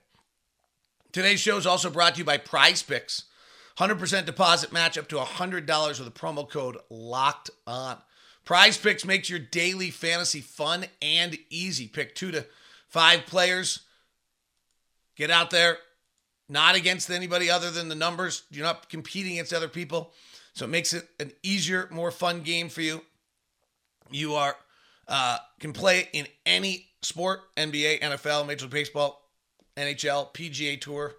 Today's 1.11 1.39
show 1.39 1.57
is 1.57 1.65
also 1.65 1.89
brought 1.89 2.15
to 2.15 2.19
you 2.19 2.25
by 2.25 2.37
Prize 2.37 2.83
Picks. 2.83 3.23
100% 3.77 4.25
deposit 4.25 4.71
match 4.71 4.97
up 4.97 5.07
to 5.09 5.15
$100 5.15 5.99
with 5.99 6.07
a 6.07 6.11
promo 6.11 6.49
code 6.49 6.77
LOCKED 6.89 7.49
ON. 7.65 7.97
Prize 8.45 8.77
Picks 8.77 9.05
makes 9.05 9.29
your 9.29 9.39
daily 9.39 9.89
fantasy 9.89 10.39
fun 10.39 10.85
and 11.01 11.37
easy. 11.49 11.87
Pick 11.87 12.15
two 12.15 12.31
to 12.31 12.45
five 12.87 13.25
players. 13.25 13.84
Get 15.15 15.31
out 15.31 15.49
there, 15.49 15.77
not 16.49 16.75
against 16.75 17.09
anybody 17.09 17.49
other 17.49 17.71
than 17.71 17.89
the 17.89 17.95
numbers. 17.95 18.43
You're 18.51 18.65
not 18.65 18.89
competing 18.89 19.33
against 19.33 19.53
other 19.53 19.67
people. 19.67 20.13
So 20.53 20.65
it 20.65 20.69
makes 20.69 20.93
it 20.93 21.07
an 21.19 21.31
easier, 21.43 21.87
more 21.91 22.11
fun 22.11 22.41
game 22.41 22.69
for 22.69 22.81
you. 22.81 23.01
You 24.11 24.35
are 24.35 24.55
uh, 25.07 25.37
can 25.59 25.73
play 25.73 26.09
in 26.13 26.27
any 26.45 26.87
sport, 27.01 27.41
NBA, 27.55 28.01
NFL, 28.01 28.47
Major 28.47 28.65
League 28.65 28.71
Baseball, 28.71 29.21
NHL, 29.77 30.33
PGA 30.33 30.79
Tour. 30.79 31.13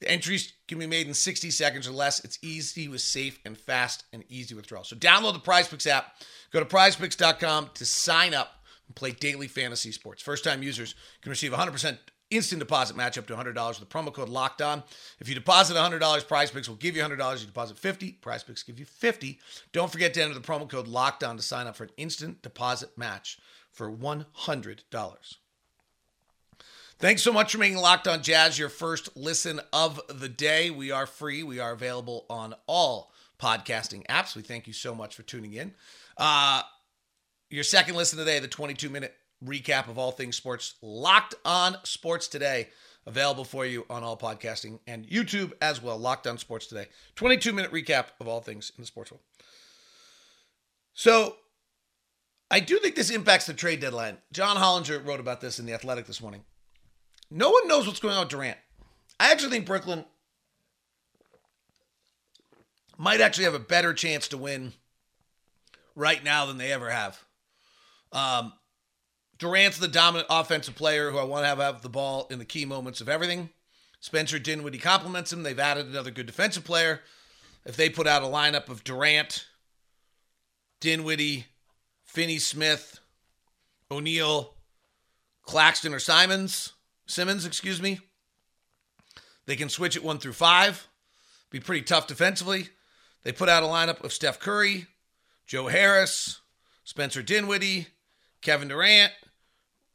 The 0.00 0.10
entries 0.10 0.54
can 0.66 0.78
be 0.78 0.86
made 0.86 1.06
in 1.06 1.14
60 1.14 1.50
seconds 1.50 1.86
or 1.86 1.92
less. 1.92 2.24
It's 2.24 2.38
easy 2.42 2.88
with 2.88 3.02
safe 3.02 3.38
and 3.44 3.56
fast 3.56 4.04
and 4.12 4.24
easy 4.28 4.54
withdrawal. 4.54 4.84
So 4.84 4.96
download 4.96 5.34
the 5.34 5.40
PrizePicks 5.40 5.86
app. 5.86 6.14
Go 6.52 6.60
to 6.60 6.66
prizepicks.com 6.66 7.70
to 7.74 7.84
sign 7.84 8.34
up 8.34 8.64
and 8.86 8.96
play 8.96 9.12
daily 9.12 9.46
fantasy 9.46 9.92
sports. 9.92 10.22
First 10.22 10.42
time 10.42 10.62
users 10.62 10.94
can 11.20 11.30
receive 11.30 11.52
100% 11.52 11.98
instant 12.30 12.60
deposit 12.60 12.96
match 12.96 13.18
up 13.18 13.26
to 13.26 13.34
$100 13.34 13.54
with 13.68 13.78
the 13.78 13.86
promo 13.86 14.12
code 14.12 14.28
locked 14.28 14.62
on. 14.62 14.82
If 15.18 15.28
you 15.28 15.34
deposit 15.34 15.76
$100, 15.76 16.28
Prize 16.28 16.50
Picks 16.50 16.68
will 16.68 16.76
give 16.76 16.96
you 16.96 17.02
$100. 17.02 17.40
You 17.40 17.46
deposit 17.46 17.78
50, 17.78 18.12
Prize 18.12 18.42
Picks 18.42 18.62
give 18.62 18.78
you 18.78 18.84
50. 18.84 19.38
Don't 19.72 19.90
forget 19.90 20.14
to 20.14 20.22
enter 20.22 20.34
the 20.34 20.40
promo 20.40 20.68
code 20.68 20.88
locked 20.88 21.24
on 21.24 21.36
to 21.36 21.42
sign 21.42 21.66
up 21.66 21.76
for 21.76 21.84
an 21.84 21.90
instant 21.96 22.42
deposit 22.42 22.96
match 22.96 23.38
for 23.70 23.90
$100. 23.90 25.36
Thanks 26.98 27.22
so 27.22 27.32
much 27.32 27.52
for 27.52 27.58
making 27.58 27.78
Locked 27.78 28.06
On 28.06 28.22
Jazz 28.22 28.58
your 28.58 28.68
first 28.68 29.16
listen 29.16 29.58
of 29.72 30.00
the 30.10 30.28
day. 30.28 30.68
We 30.68 30.90
are 30.90 31.06
free. 31.06 31.42
We 31.42 31.58
are 31.58 31.72
available 31.72 32.26
on 32.28 32.54
all 32.66 33.10
podcasting 33.40 34.06
apps. 34.06 34.36
We 34.36 34.42
thank 34.42 34.66
you 34.66 34.74
so 34.74 34.94
much 34.94 35.14
for 35.14 35.22
tuning 35.22 35.54
in. 35.54 35.72
Uh, 36.18 36.60
your 37.48 37.64
second 37.64 37.96
listen 37.96 38.18
today, 38.18 38.38
the 38.38 38.48
22 38.48 38.90
minute 38.90 39.14
recap 39.44 39.88
of 39.88 39.98
all 39.98 40.10
things 40.12 40.36
sports, 40.36 40.74
Locked 40.82 41.34
On 41.44 41.76
Sports 41.84 42.28
Today, 42.28 42.68
available 43.06 43.44
for 43.44 43.64
you 43.64 43.86
on 43.88 44.02
all 44.02 44.16
podcasting 44.16 44.80
and 44.86 45.06
YouTube 45.06 45.52
as 45.60 45.82
well. 45.82 45.98
Locked 45.98 46.26
On 46.26 46.38
Sports 46.38 46.66
Today, 46.66 46.86
22 47.16 47.52
minute 47.52 47.72
recap 47.72 48.06
of 48.20 48.28
all 48.28 48.40
things 48.40 48.72
in 48.76 48.82
the 48.82 48.86
sports 48.86 49.10
world. 49.10 49.22
So, 50.92 51.36
I 52.50 52.60
do 52.60 52.78
think 52.78 52.96
this 52.96 53.10
impacts 53.10 53.46
the 53.46 53.54
trade 53.54 53.80
deadline. 53.80 54.18
John 54.32 54.56
Hollinger 54.56 55.06
wrote 55.06 55.20
about 55.20 55.40
this 55.40 55.60
in 55.60 55.66
The 55.66 55.72
Athletic 55.72 56.06
this 56.06 56.20
morning. 56.20 56.42
No 57.30 57.50
one 57.50 57.68
knows 57.68 57.86
what's 57.86 58.00
going 58.00 58.14
on 58.14 58.22
with 58.22 58.30
Durant. 58.30 58.58
I 59.20 59.30
actually 59.30 59.50
think 59.50 59.66
Brooklyn 59.66 60.04
might 62.98 63.20
actually 63.20 63.44
have 63.44 63.54
a 63.54 63.60
better 63.60 63.94
chance 63.94 64.28
to 64.28 64.36
win 64.36 64.72
right 65.94 66.22
now 66.24 66.46
than 66.46 66.58
they 66.58 66.72
ever 66.72 66.90
have. 66.90 67.24
Um, 68.12 68.52
Durant's 69.40 69.78
the 69.78 69.88
dominant 69.88 70.28
offensive 70.28 70.74
player 70.74 71.10
who 71.10 71.16
I 71.16 71.24
want 71.24 71.44
to 71.44 71.48
have, 71.48 71.58
have 71.58 71.80
the 71.80 71.88
ball 71.88 72.26
in 72.30 72.38
the 72.38 72.44
key 72.44 72.66
moments 72.66 73.00
of 73.00 73.08
everything. 73.08 73.48
Spencer 73.98 74.38
Dinwiddie 74.38 74.78
compliments 74.78 75.32
him. 75.32 75.42
They've 75.42 75.58
added 75.58 75.86
another 75.86 76.10
good 76.10 76.26
defensive 76.26 76.62
player. 76.62 77.00
If 77.64 77.74
they 77.74 77.88
put 77.88 78.06
out 78.06 78.22
a 78.22 78.26
lineup 78.26 78.68
of 78.68 78.84
Durant, 78.84 79.46
Dinwiddie, 80.80 81.46
Finney 82.04 82.38
Smith, 82.38 83.00
O'Neale, 83.90 84.54
Claxton, 85.42 85.94
or 85.94 85.98
Simons, 85.98 86.74
Simmons, 87.06 87.46
excuse 87.46 87.80
me. 87.80 88.00
They 89.46 89.56
can 89.56 89.70
switch 89.70 89.96
it 89.96 90.04
one 90.04 90.18
through 90.18 90.34
five, 90.34 90.86
be 91.50 91.60
pretty 91.60 91.82
tough 91.82 92.06
defensively. 92.06 92.68
They 93.22 93.32
put 93.32 93.48
out 93.48 93.62
a 93.62 93.66
lineup 93.66 94.04
of 94.04 94.12
Seth 94.12 94.38
Curry, 94.38 94.86
Joe 95.46 95.68
Harris, 95.68 96.40
Spencer 96.84 97.22
Dinwiddie, 97.22 97.88
Kevin 98.42 98.68
Durant, 98.68 99.12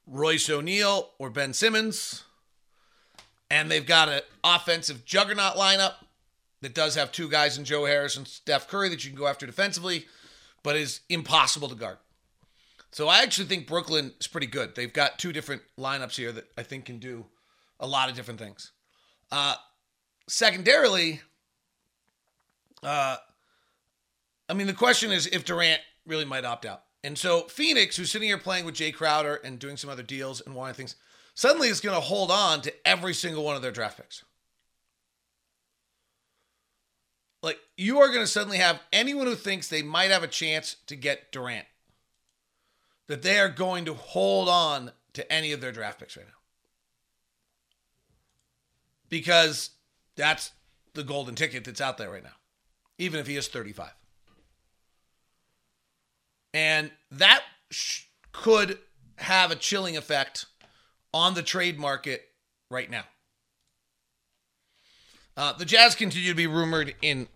Royce 0.07 0.49
O'Neale, 0.49 1.09
or 1.17 1.29
Ben 1.29 1.53
Simmons. 1.53 2.23
And 3.49 3.69
they've 3.69 3.85
got 3.85 4.09
an 4.09 4.21
offensive 4.43 5.05
juggernaut 5.05 5.55
lineup 5.55 5.93
that 6.61 6.73
does 6.73 6.95
have 6.95 7.11
two 7.11 7.29
guys 7.29 7.57
in 7.57 7.65
Joe 7.65 7.85
Harris 7.85 8.17
and 8.17 8.27
Seth 8.27 8.67
Curry 8.67 8.89
that 8.89 9.03
you 9.03 9.11
can 9.11 9.19
go 9.19 9.27
after 9.27 9.45
defensively, 9.45 10.05
but 10.63 10.75
is 10.75 11.01
impossible 11.09 11.69
to 11.69 11.75
guard. 11.75 11.97
So 12.91 13.07
I 13.07 13.23
actually 13.23 13.47
think 13.47 13.67
Brooklyn 13.67 14.13
is 14.19 14.27
pretty 14.27 14.47
good. 14.47 14.73
They've 14.73 14.91
got 14.91 15.19
two 15.19 15.33
different 15.33 15.61
lineups 15.77 16.15
here 16.15 16.31
that 16.31 16.45
I 16.57 16.63
think 16.63 16.85
can 16.85 16.97
do 16.97 17.25
a 17.79 17.85
lot 17.85 18.09
of 18.09 18.15
different 18.15 18.39
things. 18.39 18.71
Uh, 19.31 19.55
secondarily, 20.27 21.19
uh, 22.81 23.17
I 24.47 24.53
mean, 24.53 24.67
the 24.67 24.73
question 24.73 25.11
is 25.11 25.27
if 25.27 25.43
Durant 25.43 25.81
really 26.07 26.23
might 26.23 26.45
opt 26.45 26.65
out. 26.65 26.84
And 27.05 27.19
so 27.19 27.41
Phoenix, 27.43 27.95
who's 27.95 28.11
sitting 28.11 28.29
here 28.29 28.39
playing 28.39 28.65
with 28.65 28.73
Jae 28.73 28.91
Crowder 28.91 29.35
and 29.35 29.59
doing 29.59 29.77
some 29.77 29.91
other 29.91 30.01
deals 30.01 30.41
and 30.41 30.55
wanting 30.55 30.73
things, 30.73 30.95
suddenly 31.35 31.67
is 31.67 31.79
going 31.79 31.93
to 31.93 32.01
hold 32.01 32.31
on 32.31 32.61
to 32.61 32.73
every 32.83 33.13
single 33.13 33.43
one 33.43 33.55
of 33.55 33.61
their 33.61 33.71
draft 33.71 33.97
picks. 33.97 34.25
Like, 37.43 37.59
you 37.77 37.99
are 37.99 38.07
going 38.07 38.21
to 38.21 38.27
suddenly 38.27 38.57
have 38.57 38.81
anyone 38.91 39.27
who 39.27 39.35
thinks 39.35 39.67
they 39.67 39.83
might 39.83 40.09
have 40.09 40.23
a 40.23 40.27
chance 40.27 40.77
to 40.87 40.95
get 40.95 41.31
Durant 41.31 41.67
that 43.05 43.21
they 43.21 43.37
are 43.37 43.49
going 43.49 43.85
to 43.85 43.93
hold 43.93 44.49
on 44.49 44.91
to 45.13 45.31
any 45.31 45.51
of 45.51 45.61
their 45.61 45.71
draft 45.71 45.99
picks 45.99 46.17
right 46.17 46.25
now. 46.25 46.33
Because 49.09 49.69
that's 50.15 50.53
the 50.95 51.03
golden 51.03 51.35
ticket 51.35 51.65
that's 51.65 51.81
out 51.81 51.99
there 51.99 52.09
right 52.09 52.23
now, 52.23 52.37
even 52.97 53.19
if 53.19 53.27
he 53.27 53.35
is 53.35 53.47
35. 53.47 53.91
And 56.55 56.89
that 57.11 57.43
sh- 57.69 58.03
could 58.31 58.79
have 59.17 59.51
a 59.51 59.57
chilling 59.57 59.97
effect 59.97 60.45
on 61.13 61.33
the 61.33 61.43
trade 61.43 61.77
market 61.77 62.23
right 62.71 62.89
now. 62.89 63.03
Uh, 65.35 65.51
the 65.51 65.65
Jazz 65.65 65.95
continue 65.95 66.29
to 66.29 66.35
be 66.35 66.47
rumored 66.47 66.95
in 67.01 67.27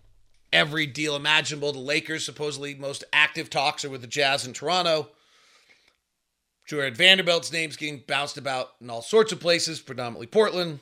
every 0.54 0.86
deal 0.86 1.16
imaginable. 1.16 1.70
The 1.70 1.78
Lakers, 1.78 2.24
supposedly 2.24 2.74
most 2.74 3.04
active 3.12 3.50
talks 3.50 3.84
are 3.84 3.90
with 3.90 4.00
the 4.00 4.06
Jazz 4.06 4.46
in 4.46 4.54
Toronto. 4.54 5.10
Jarred 6.66 6.96
Vanderbilt's 6.96 7.52
name's 7.52 7.76
getting 7.76 8.02
bounced 8.06 8.38
about 8.38 8.70
in 8.80 8.88
all 8.88 9.02
sorts 9.02 9.32
of 9.32 9.40
places, 9.40 9.80
predominantly 9.80 10.28
Portland. 10.28 10.80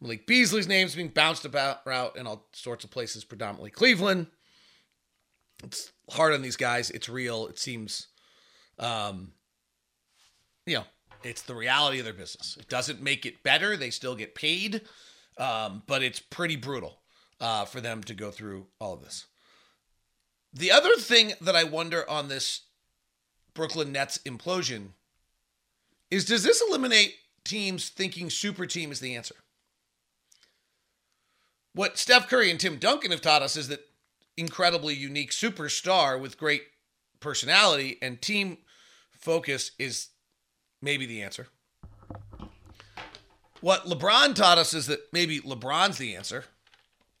Malik 0.00 0.26
Beasley's 0.26 0.66
name's 0.66 0.96
being 0.96 1.08
bounced 1.08 1.44
about 1.44 1.86
out 1.86 2.16
in 2.16 2.26
all 2.26 2.48
sorts 2.52 2.82
of 2.82 2.90
places, 2.90 3.22
predominantly 3.22 3.70
Cleveland. 3.70 4.26
It's 5.64 5.92
hard 6.10 6.34
on 6.34 6.42
these 6.42 6.56
guys. 6.56 6.90
It's 6.90 7.08
real. 7.08 7.46
It 7.46 7.58
seems, 7.58 8.08
um, 8.78 9.32
you 10.66 10.76
know, 10.76 10.84
it's 11.22 11.42
the 11.42 11.54
reality 11.54 11.98
of 11.98 12.04
their 12.04 12.14
business. 12.14 12.56
It 12.60 12.68
doesn't 12.68 13.02
make 13.02 13.26
it 13.26 13.42
better. 13.42 13.76
They 13.76 13.90
still 13.90 14.14
get 14.14 14.34
paid, 14.34 14.82
um, 15.36 15.82
but 15.86 16.02
it's 16.02 16.20
pretty 16.20 16.56
brutal 16.56 17.00
uh, 17.40 17.64
for 17.64 17.80
them 17.80 18.02
to 18.04 18.14
go 18.14 18.30
through 18.30 18.66
all 18.80 18.94
of 18.94 19.02
this. 19.02 19.26
The 20.52 20.72
other 20.72 20.94
thing 20.96 21.32
that 21.40 21.56
I 21.56 21.64
wonder 21.64 22.08
on 22.08 22.28
this 22.28 22.62
Brooklyn 23.54 23.92
Nets 23.92 24.18
implosion 24.18 24.90
is 26.10 26.24
does 26.24 26.42
this 26.42 26.62
eliminate 26.66 27.16
teams 27.44 27.88
thinking 27.88 28.30
super 28.30 28.66
team 28.66 28.92
is 28.92 29.00
the 29.00 29.14
answer? 29.14 29.34
What 31.74 31.98
Steph 31.98 32.28
Curry 32.28 32.50
and 32.50 32.58
Tim 32.58 32.78
Duncan 32.78 33.10
have 33.10 33.20
taught 33.20 33.42
us 33.42 33.56
is 33.56 33.68
that 33.68 33.87
incredibly 34.38 34.94
unique 34.94 35.32
superstar 35.32 36.20
with 36.20 36.38
great 36.38 36.62
personality 37.20 37.98
and 38.00 38.22
team 38.22 38.58
focus 39.10 39.72
is 39.78 40.08
maybe 40.80 41.06
the 41.06 41.22
answer. 41.22 41.48
What 43.60 43.86
LeBron 43.86 44.34
taught 44.34 44.58
us 44.58 44.72
is 44.72 44.86
that 44.86 45.00
maybe 45.12 45.40
LeBron's 45.40 45.98
the 45.98 46.14
answer. 46.14 46.44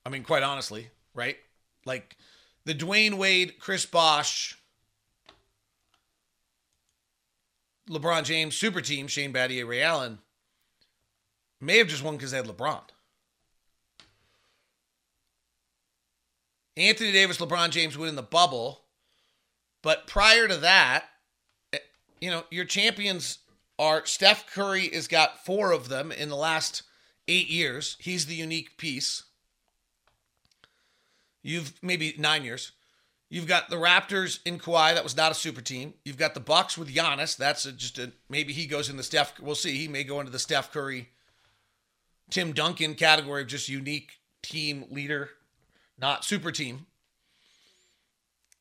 I 0.06 0.08
mean, 0.08 0.22
quite 0.22 0.44
honestly, 0.44 0.90
right? 1.12 1.36
Like 1.84 2.16
the 2.64 2.74
Dwyane 2.74 3.14
Wade, 3.14 3.54
Chris 3.58 3.84
Bosh, 3.84 4.56
LeBron 7.90 8.24
James 8.24 8.56
super 8.56 8.80
team, 8.80 9.08
Shane 9.08 9.32
Battier, 9.32 9.66
Ray 9.66 9.82
Allen, 9.82 10.18
may 11.60 11.78
have 11.78 11.88
just 11.88 12.04
won 12.04 12.16
because 12.16 12.30
they 12.30 12.36
had 12.36 12.46
LeBron. 12.46 12.82
Anthony 16.80 17.12
Davis, 17.12 17.38
LeBron 17.38 17.70
James 17.70 17.96
win 17.98 18.08
in 18.08 18.16
the 18.16 18.22
bubble. 18.22 18.84
But 19.82 20.06
prior 20.06 20.48
to 20.48 20.56
that, 20.56 21.04
eh, 21.72 21.78
you 22.20 22.30
know, 22.30 22.44
your 22.50 22.64
champions 22.64 23.38
are 23.78 24.04
Steph 24.06 24.46
Curry 24.52 24.88
has 24.88 25.08
got 25.08 25.44
four 25.44 25.72
of 25.72 25.88
them 25.88 26.10
in 26.10 26.28
the 26.28 26.36
last 26.36 26.82
eight 27.28 27.48
years. 27.48 27.96
He's 28.00 28.26
the 28.26 28.34
unique 28.34 28.76
piece. 28.76 29.24
You've 31.42 31.74
maybe 31.82 32.14
nine 32.18 32.44
years. 32.44 32.72
You've 33.30 33.46
got 33.46 33.68
the 33.68 33.76
Raptors 33.76 34.40
in 34.44 34.58
Kawhi. 34.58 34.94
That 34.94 35.04
was 35.04 35.16
not 35.16 35.32
a 35.32 35.34
super 35.34 35.60
team. 35.60 35.94
You've 36.04 36.16
got 36.16 36.34
the 36.34 36.40
Bucks 36.40 36.78
with 36.78 36.94
Giannis. 36.94 37.36
That's 37.36 37.66
a, 37.66 37.72
just 37.72 37.98
a 37.98 38.12
maybe 38.28 38.52
he 38.52 38.66
goes 38.66 38.88
in 38.88 38.96
the 38.96 39.02
Steph. 39.02 39.38
We'll 39.38 39.54
see. 39.54 39.76
He 39.76 39.86
may 39.86 40.02
go 40.02 40.18
into 40.20 40.32
the 40.32 40.38
Steph 40.38 40.72
Curry, 40.72 41.10
Tim 42.30 42.52
Duncan 42.52 42.94
category 42.94 43.42
of 43.42 43.48
just 43.48 43.68
unique 43.68 44.12
team 44.42 44.86
leader, 44.90 45.30
not 45.98 46.24
super 46.24 46.52
team. 46.52 46.86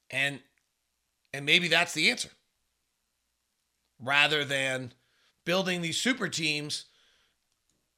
And 0.10 0.39
and 1.34 1.46
maybe 1.46 1.67
that's 1.67 1.94
the 1.94 2.10
answer. 2.10 2.29
Rather 4.00 4.46
than 4.46 4.94
building 5.46 5.82
these 5.82 6.00
super 6.00 6.27
teams 6.27 6.86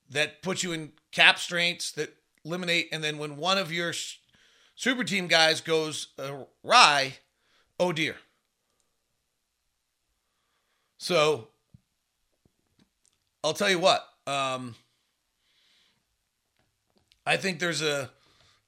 that 0.09 0.41
put 0.41 0.63
you 0.63 0.71
in 0.71 0.91
cap 1.11 1.37
strengths 1.39 1.91
that 1.91 2.15
eliminate, 2.43 2.89
and 2.91 3.03
then 3.03 3.17
when 3.17 3.37
one 3.37 3.57
of 3.57 3.71
your 3.71 3.93
super 4.75 5.03
team 5.03 5.27
guys 5.27 5.61
goes 5.61 6.07
awry, 6.17 7.17
oh 7.79 7.91
dear. 7.91 8.15
So 10.97 11.49
I'll 13.43 13.53
tell 13.53 13.69
you 13.69 13.79
what. 13.79 14.05
Um, 14.27 14.75
I 17.25 17.37
think 17.37 17.59
there's 17.59 17.81
a, 17.81 18.09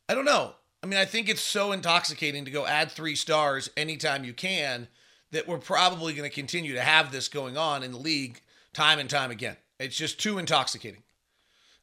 I 0.07 0.15
don't 0.15 0.25
know. 0.25 0.53
I 0.83 0.88
mean, 0.88 1.00
I 1.00 1.05
think 1.05 1.29
it's 1.29 1.41
so 1.41 1.71
intoxicating 1.71 2.45
to 2.45 2.51
go 2.51 2.65
add 2.65 2.91
three 2.91 3.15
stars 3.15 3.69
anytime 3.77 4.23
you 4.23 4.33
can 4.33 4.88
that 5.31 5.47
we're 5.47 5.59
probably 5.59 6.13
going 6.13 6.29
to 6.29 6.33
continue 6.33 6.73
to 6.73 6.81
have 6.81 7.11
this 7.11 7.27
going 7.27 7.55
on 7.57 7.83
in 7.83 7.91
the 7.91 7.97
league 7.97 8.41
time 8.73 9.00
and 9.00 9.09
time 9.09 9.31
again. 9.31 9.57
It's 9.79 9.95
just 9.95 10.19
too 10.19 10.38
intoxicating. 10.38 11.03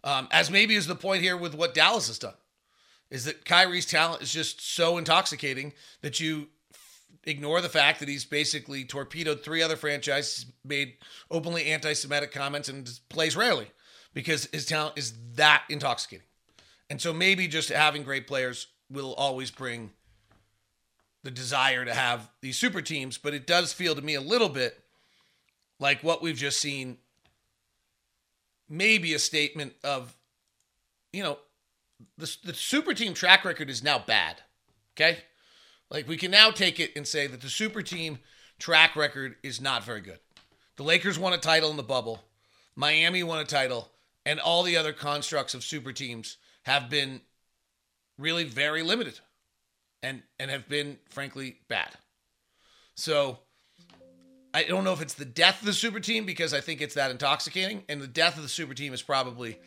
Um, 0.05 0.29
as 0.31 0.51
maybe 0.51 0.75
is 0.75 0.87
the 0.87 0.95
point 0.95 1.23
here 1.23 1.37
with 1.37 1.55
what 1.55 1.75
Dallas 1.75 2.09
has 2.09 2.19
done, 2.19 2.35
is 3.11 3.25
that 3.25 3.45
Kyrie's 3.45 3.87
talent 3.87 4.23
is 4.23 4.33
just 4.33 4.61
so 4.61 4.99
intoxicating 4.99 5.73
that 6.03 6.21
you 6.21 6.49
ignore 7.25 7.61
the 7.61 7.69
fact 7.69 8.01
that 8.01 8.09
he's 8.09 8.25
basically 8.25 8.85
torpedoed 8.85 9.43
three 9.43 9.63
other 9.63 9.77
franchises, 9.77 10.47
made 10.65 10.95
openly 11.31 11.67
anti-Semitic 11.67 12.33
comments, 12.33 12.69
and 12.69 12.89
plays 13.09 13.37
rarely 13.37 13.71
because 14.15 14.47
his 14.53 14.67
talent 14.67 14.99
is 14.99 15.15
that 15.35 15.63
intoxicating. 15.69 16.27
And 16.91 17.01
so 17.01 17.13
maybe 17.13 17.49
just 17.49 17.71
having 17.71 18.03
great 18.03 18.27
players 18.27 18.69
will 18.91 19.15
always 19.15 19.51
bring 19.51 19.91
the 21.23 21.31
desire 21.31 21.85
to 21.85 21.95
have 21.95 22.31
these 22.41 22.57
super 22.57 22.81
teams, 22.81 23.19
but 23.19 23.35
it 23.35 23.47
does 23.47 23.73
feel 23.73 23.95
to 23.95 24.03
me 24.03 24.15
a 24.15 24.21
little 24.21 24.49
bit 24.49 24.81
like 25.81 26.03
what 26.03 26.23
we've 26.23 26.37
just 26.37 26.61
seen 26.61 26.97
maybe 28.69 29.15
a 29.15 29.19
statement 29.19 29.75
of, 29.83 30.15
you 31.13 31.23
know, 31.23 31.39
the, 32.17 32.37
the 32.45 32.55
super 32.55 32.95
team 32.95 33.15
track 33.15 33.45
record 33.45 33.71
is 33.71 33.83
now 33.83 33.99
bad. 33.99 34.37
Okay. 34.95 35.19
Like 35.91 36.07
we 36.07 36.17
can 36.17 36.31
now 36.31 36.51
take 36.51 36.79
it 36.81 36.93
and 36.97 37.07
say 37.07 37.27
that 37.27 37.41
the 37.41 37.49
super 37.49 37.83
team 37.83 38.19
track 38.59 38.97
record 38.97 39.37
is 39.43 39.61
not 39.61 39.85
very 39.85 40.01
good. 40.01 40.19
The 40.77 40.83
Lakers 40.83 41.19
won 41.19 41.33
a 41.33 41.39
title 41.39 41.71
in 41.71 41.77
the 41.77 41.83
bubble, 41.83 42.23
Miami 42.77 43.23
won 43.23 43.41
a 43.41 43.45
title, 43.45 43.91
and 44.25 44.39
all 44.39 44.63
the 44.63 44.77
other 44.77 44.93
constructs 44.93 45.55
of 45.55 45.65
super 45.65 45.93
teams 45.93 46.37
have 46.63 46.89
been 46.89 47.21
really 48.19 48.45
very 48.45 48.83
limited 48.83 49.21
and 50.03 50.23
and 50.39 50.51
have 50.51 50.69
been 50.69 50.99
frankly 51.09 51.59
bad. 51.69 51.91
So 52.95 53.39
I 54.53 54.65
don't 54.65 54.85
know 54.85 54.93
if 54.93 55.03
it's 55.03 55.15
the 55.15 55.25
death 55.25 55.61
of 55.61 55.67
the 55.67 55.73
super 55.73 56.01
team 56.01 56.27
because 56.27 56.53
I 56.53 56.61
think 56.61 56.81
it's 56.81 56.95
that 56.95 57.11
intoxicating, 57.11 57.85
and 57.89 58.01
the 58.01 58.07
death 58.07 58.37
of 58.37 58.43
the 58.43 58.49
super 58.49 58.75
team 58.75 58.93
is 58.93 59.03
probably, 59.03 59.59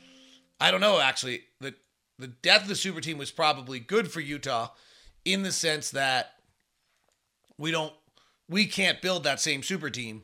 I 0.59 0.71
don't 0.71 0.81
know 0.81 0.99
actually. 0.99 1.43
The 1.59 1.73
the 2.19 2.27
death 2.27 2.63
of 2.63 2.67
the 2.67 2.75
super 2.75 3.01
team 3.01 3.17
was 3.17 3.31
probably 3.31 3.79
good 3.79 4.11
for 4.11 4.19
Utah, 4.19 4.69
in 5.25 5.43
the 5.43 5.51
sense 5.51 5.91
that 5.91 6.33
we 7.57 7.71
don't 7.71 7.93
we 8.49 8.65
can't 8.65 9.01
build 9.01 9.23
that 9.23 9.39
same 9.39 9.63
super 9.63 9.89
team. 9.89 10.23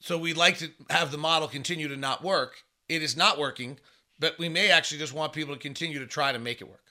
So 0.00 0.18
we'd 0.18 0.36
like 0.36 0.58
to 0.58 0.70
have 0.90 1.10
the 1.10 1.18
model 1.18 1.48
continue 1.48 1.88
to 1.88 1.96
not 1.96 2.22
work. 2.22 2.62
It 2.88 3.02
is 3.02 3.16
not 3.16 3.38
working, 3.38 3.78
but 4.18 4.38
we 4.38 4.48
may 4.48 4.70
actually 4.70 4.98
just 4.98 5.12
want 5.12 5.32
people 5.32 5.54
to 5.54 5.60
continue 5.60 5.98
to 5.98 6.06
try 6.06 6.32
to 6.32 6.38
make 6.38 6.60
it 6.60 6.68
work. 6.68 6.87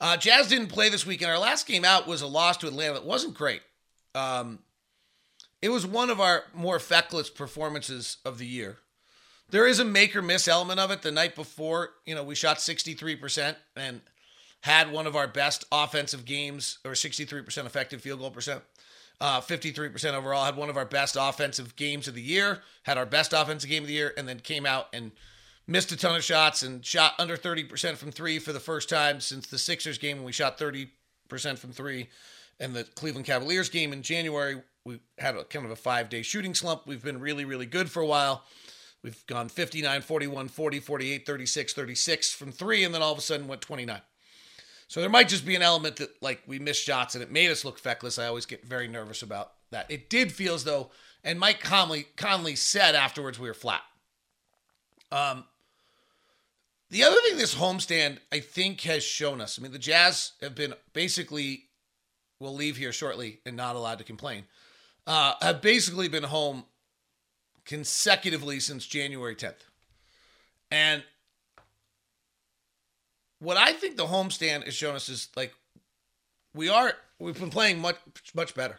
Uh, 0.00 0.16
Jazz 0.16 0.48
didn't 0.48 0.68
play 0.68 0.88
this 0.88 1.06
weekend. 1.06 1.30
Our 1.30 1.38
last 1.38 1.66
game 1.66 1.84
out 1.84 2.06
was 2.06 2.22
a 2.22 2.26
loss 2.26 2.58
to 2.58 2.66
Atlanta. 2.66 2.96
It 2.96 3.04
wasn't 3.04 3.34
great. 3.34 3.62
Um, 4.14 4.60
it 5.62 5.70
was 5.70 5.86
one 5.86 6.10
of 6.10 6.20
our 6.20 6.44
more 6.54 6.78
feckless 6.78 7.30
performances 7.30 8.18
of 8.24 8.38
the 8.38 8.46
year. 8.46 8.78
There 9.50 9.66
is 9.66 9.78
a 9.78 9.84
make 9.84 10.14
or 10.14 10.22
miss 10.22 10.48
element 10.48 10.80
of 10.80 10.90
it. 10.90 11.02
The 11.02 11.12
night 11.12 11.34
before, 11.34 11.90
you 12.04 12.14
know, 12.14 12.24
we 12.24 12.34
shot 12.34 12.58
63% 12.58 13.56
and 13.76 14.00
had 14.62 14.90
one 14.90 15.06
of 15.06 15.14
our 15.14 15.28
best 15.28 15.64
offensive 15.70 16.24
games, 16.24 16.78
or 16.84 16.92
63% 16.92 17.64
effective 17.64 18.00
field 18.00 18.18
goal 18.18 18.30
percent, 18.30 18.62
uh, 19.20 19.40
53% 19.40 20.14
overall. 20.14 20.44
Had 20.44 20.56
one 20.56 20.68
of 20.68 20.76
our 20.76 20.84
best 20.84 21.16
offensive 21.18 21.76
games 21.76 22.08
of 22.08 22.14
the 22.14 22.22
year, 22.22 22.62
had 22.82 22.98
our 22.98 23.06
best 23.06 23.32
offensive 23.32 23.70
game 23.70 23.84
of 23.84 23.86
the 23.86 23.94
year, 23.94 24.12
and 24.16 24.28
then 24.28 24.40
came 24.40 24.66
out 24.66 24.88
and 24.92 25.12
missed 25.68 25.92
a 25.92 25.96
ton 25.96 26.16
of 26.16 26.24
shots 26.24 26.62
and 26.62 26.84
shot 26.84 27.14
under 27.18 27.36
30% 27.36 27.96
from 27.96 28.12
three 28.12 28.38
for 28.38 28.52
the 28.52 28.60
first 28.60 28.88
time 28.88 29.20
since 29.20 29.46
the 29.46 29.58
Sixers 29.58 29.98
game 29.98 30.18
when 30.18 30.26
we 30.26 30.32
shot 30.32 30.58
30% 30.58 30.88
from 31.58 31.72
three. 31.72 32.08
And 32.58 32.74
the 32.74 32.84
Cleveland 32.84 33.26
Cavaliers 33.26 33.68
game 33.68 33.92
in 33.92 34.02
January, 34.02 34.62
we 34.84 35.00
had 35.18 35.36
a 35.36 35.44
kind 35.44 35.64
of 35.64 35.70
a 35.70 35.76
five 35.76 36.08
day 36.08 36.22
shooting 36.22 36.54
slump. 36.54 36.86
We've 36.86 37.02
been 37.02 37.20
really, 37.20 37.44
really 37.44 37.66
good 37.66 37.90
for 37.90 38.00
a 38.00 38.06
while. 38.06 38.44
We've 39.02 39.26
gone 39.26 39.48
59, 39.48 40.00
41, 40.00 40.48
40, 40.48 40.80
48, 40.80 41.26
36, 41.26 41.74
36 41.74 42.32
from 42.32 42.50
three, 42.50 42.82
and 42.82 42.94
then 42.94 43.02
all 43.02 43.12
of 43.12 43.18
a 43.18 43.22
sudden 43.22 43.46
went 43.46 43.60
29. 43.60 44.00
So 44.88 45.00
there 45.00 45.10
might 45.10 45.28
just 45.28 45.44
be 45.44 45.54
an 45.54 45.62
element 45.62 45.96
that 45.96 46.10
like 46.22 46.42
we 46.46 46.58
missed 46.58 46.82
shots 46.82 47.14
and 47.14 47.22
it 47.22 47.30
made 47.30 47.50
us 47.50 47.64
look 47.64 47.78
feckless. 47.78 48.18
I 48.18 48.26
always 48.26 48.46
get 48.46 48.64
very 48.64 48.88
nervous 48.88 49.22
about 49.22 49.52
that. 49.70 49.90
It 49.90 50.08
did 50.08 50.32
feel 50.32 50.54
as 50.54 50.64
though, 50.64 50.90
and 51.24 51.38
Mike 51.38 51.60
Conley 51.60 52.06
Conley 52.16 52.56
said 52.56 52.94
afterwards 52.94 53.38
we 53.38 53.48
were 53.48 53.54
flat. 53.54 53.82
Um, 55.10 55.44
the 56.90 57.02
other 57.02 57.16
thing 57.26 57.36
this 57.36 57.54
homestand 57.54 58.18
I 58.30 58.40
think 58.40 58.80
has 58.82 59.02
shown 59.02 59.40
us, 59.40 59.58
I 59.58 59.62
mean, 59.62 59.72
the 59.72 59.78
Jazz 59.78 60.32
have 60.40 60.54
been 60.54 60.74
basically, 60.92 61.64
we'll 62.38 62.54
leave 62.54 62.76
here 62.76 62.92
shortly 62.92 63.40
and 63.44 63.56
not 63.56 63.76
allowed 63.76 63.98
to 63.98 64.04
complain, 64.04 64.44
uh, 65.06 65.34
have 65.42 65.60
basically 65.60 66.08
been 66.08 66.22
home 66.22 66.64
consecutively 67.64 68.60
since 68.60 68.86
January 68.86 69.34
10th. 69.34 69.54
And 70.70 71.02
what 73.40 73.56
I 73.56 73.72
think 73.72 73.96
the 73.96 74.06
homestand 74.06 74.64
has 74.64 74.74
shown 74.74 74.94
us 74.94 75.08
is 75.08 75.28
like 75.36 75.54
we 76.54 76.68
are 76.68 76.92
we've 77.18 77.38
been 77.38 77.50
playing 77.50 77.80
much 77.80 77.96
much 78.34 78.54
better. 78.54 78.78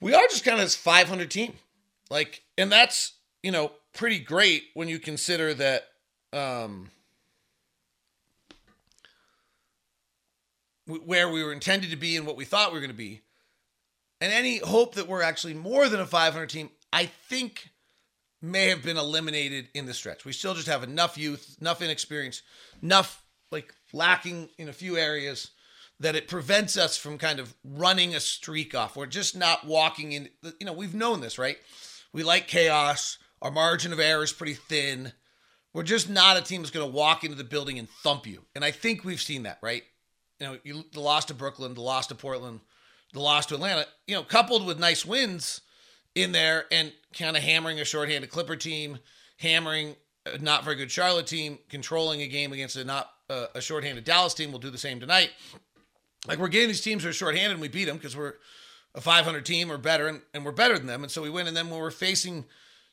We 0.00 0.14
are 0.14 0.26
just 0.28 0.44
kind 0.44 0.58
of 0.58 0.64
this 0.66 0.74
500 0.74 1.30
team. 1.30 1.54
Like 2.10 2.42
and 2.58 2.70
that's, 2.70 3.14
you 3.42 3.52
know, 3.52 3.72
pretty 3.92 4.18
great 4.18 4.64
when 4.74 4.88
you 4.88 4.98
consider 4.98 5.54
that 5.54 5.91
um 6.32 6.90
where 10.86 11.30
we 11.30 11.44
were 11.44 11.52
intended 11.52 11.90
to 11.90 11.96
be 11.96 12.16
and 12.16 12.26
what 12.26 12.36
we 12.36 12.44
thought 12.44 12.70
we 12.70 12.74
were 12.74 12.80
going 12.80 12.90
to 12.90 12.96
be 12.96 13.22
and 14.22 14.32
any 14.32 14.58
hope 14.58 14.94
that 14.94 15.08
we're 15.08 15.20
actually 15.20 15.52
more 15.52 15.88
than 15.88 15.98
a 15.98 16.06
500 16.06 16.48
team, 16.48 16.70
I 16.92 17.06
think 17.06 17.70
may 18.40 18.68
have 18.68 18.80
been 18.80 18.96
eliminated 18.96 19.66
in 19.74 19.84
the 19.86 19.92
stretch. 19.92 20.24
We 20.24 20.32
still 20.32 20.54
just 20.54 20.68
have 20.68 20.84
enough 20.84 21.18
youth, 21.18 21.56
enough 21.60 21.82
inexperience, 21.82 22.42
enough 22.80 23.24
like 23.50 23.74
lacking 23.92 24.48
in 24.58 24.68
a 24.68 24.72
few 24.72 24.96
areas 24.96 25.50
that 25.98 26.14
it 26.14 26.28
prevents 26.28 26.76
us 26.76 26.96
from 26.96 27.18
kind 27.18 27.40
of 27.40 27.52
running 27.64 28.14
a 28.14 28.20
streak 28.20 28.76
off. 28.76 28.94
We're 28.94 29.06
just 29.06 29.36
not 29.36 29.66
walking 29.66 30.12
in, 30.12 30.28
you 30.60 30.66
know, 30.66 30.72
we've 30.72 30.94
known 30.94 31.20
this, 31.20 31.36
right? 31.36 31.58
We 32.12 32.22
like 32.22 32.46
chaos. 32.46 33.18
Our 33.40 33.50
margin 33.50 33.92
of 33.92 33.98
error 33.98 34.22
is 34.22 34.32
pretty 34.32 34.54
thin. 34.54 35.12
We're 35.74 35.82
just 35.82 36.10
not 36.10 36.36
a 36.36 36.42
team 36.42 36.62
that's 36.62 36.70
going 36.70 36.86
to 36.86 36.92
walk 36.92 37.24
into 37.24 37.36
the 37.36 37.44
building 37.44 37.78
and 37.78 37.88
thump 37.88 38.26
you. 38.26 38.42
And 38.54 38.64
I 38.64 38.70
think 38.70 39.04
we've 39.04 39.20
seen 39.20 39.44
that, 39.44 39.58
right? 39.62 39.82
You 40.38 40.46
know, 40.46 40.58
you, 40.64 40.84
the 40.92 41.00
loss 41.00 41.24
to 41.26 41.34
Brooklyn, 41.34 41.74
the 41.74 41.80
loss 41.80 42.08
to 42.08 42.14
Portland, 42.14 42.60
the 43.12 43.20
loss 43.20 43.46
to 43.46 43.54
Atlanta, 43.54 43.86
you 44.06 44.14
know, 44.14 44.22
coupled 44.22 44.66
with 44.66 44.78
nice 44.78 45.04
wins 45.04 45.60
in 46.14 46.32
there 46.32 46.66
and 46.70 46.92
kind 47.16 47.36
of 47.36 47.42
hammering 47.42 47.80
a 47.80 47.84
shorthanded 47.84 48.30
Clipper 48.30 48.56
team, 48.56 48.98
hammering 49.38 49.96
a 50.26 50.38
not 50.38 50.64
very 50.64 50.76
good 50.76 50.90
Charlotte 50.90 51.26
team, 51.26 51.58
controlling 51.68 52.22
a 52.22 52.28
game 52.28 52.52
against 52.52 52.76
a 52.76 52.84
not 52.84 53.10
uh, 53.30 53.46
a 53.54 53.60
shorthanded 53.60 54.04
Dallas 54.04 54.34
team. 54.34 54.50
We'll 54.50 54.60
do 54.60 54.70
the 54.70 54.78
same 54.78 55.00
tonight. 55.00 55.30
Like 56.26 56.38
we're 56.38 56.48
getting 56.48 56.68
these 56.68 56.80
teams 56.80 57.02
that 57.02 57.08
are 57.08 57.14
shorthanded 57.14 57.52
and 57.52 57.60
we 57.60 57.68
beat 57.68 57.86
them 57.86 57.96
because 57.96 58.16
we're 58.16 58.34
a 58.94 59.00
500 59.00 59.44
team 59.44 59.72
or 59.72 59.78
better 59.78 60.06
and, 60.06 60.20
and 60.34 60.44
we're 60.44 60.52
better 60.52 60.78
than 60.78 60.86
them. 60.86 61.02
And 61.02 61.10
so 61.10 61.22
we 61.22 61.30
win. 61.30 61.46
And 61.46 61.56
then 61.56 61.70
when 61.70 61.80
we're 61.80 61.90
facing, 61.90 62.44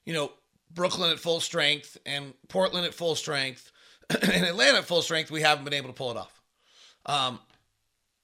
you 0.06 0.14
know, 0.14 0.32
Brooklyn 0.74 1.12
at 1.12 1.20
full 1.20 1.40
strength 1.40 1.98
and 2.06 2.34
Portland 2.48 2.86
at 2.86 2.94
full 2.94 3.16
strength 3.16 3.72
and 4.10 4.46
Atlanta 4.46 4.80
at 4.80 4.86
full 4.86 5.02
strength, 5.02 5.32
we 5.32 5.42
haven't 5.42 5.64
been 5.64 5.74
able 5.74 5.90
to 5.90 5.94
pull 5.94 6.12
it 6.12 6.18
off. 6.18 6.42
Um, 7.06 7.40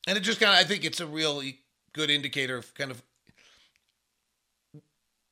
and 0.07 0.17
it 0.17 0.21
just 0.21 0.39
kind 0.39 0.53
of, 0.53 0.59
I 0.59 0.63
think 0.63 0.85
it's 0.85 0.99
a 0.99 1.07
really 1.07 1.59
good 1.93 2.09
indicator 2.09 2.57
of 2.57 2.73
kind 2.75 2.91
of 2.91 3.01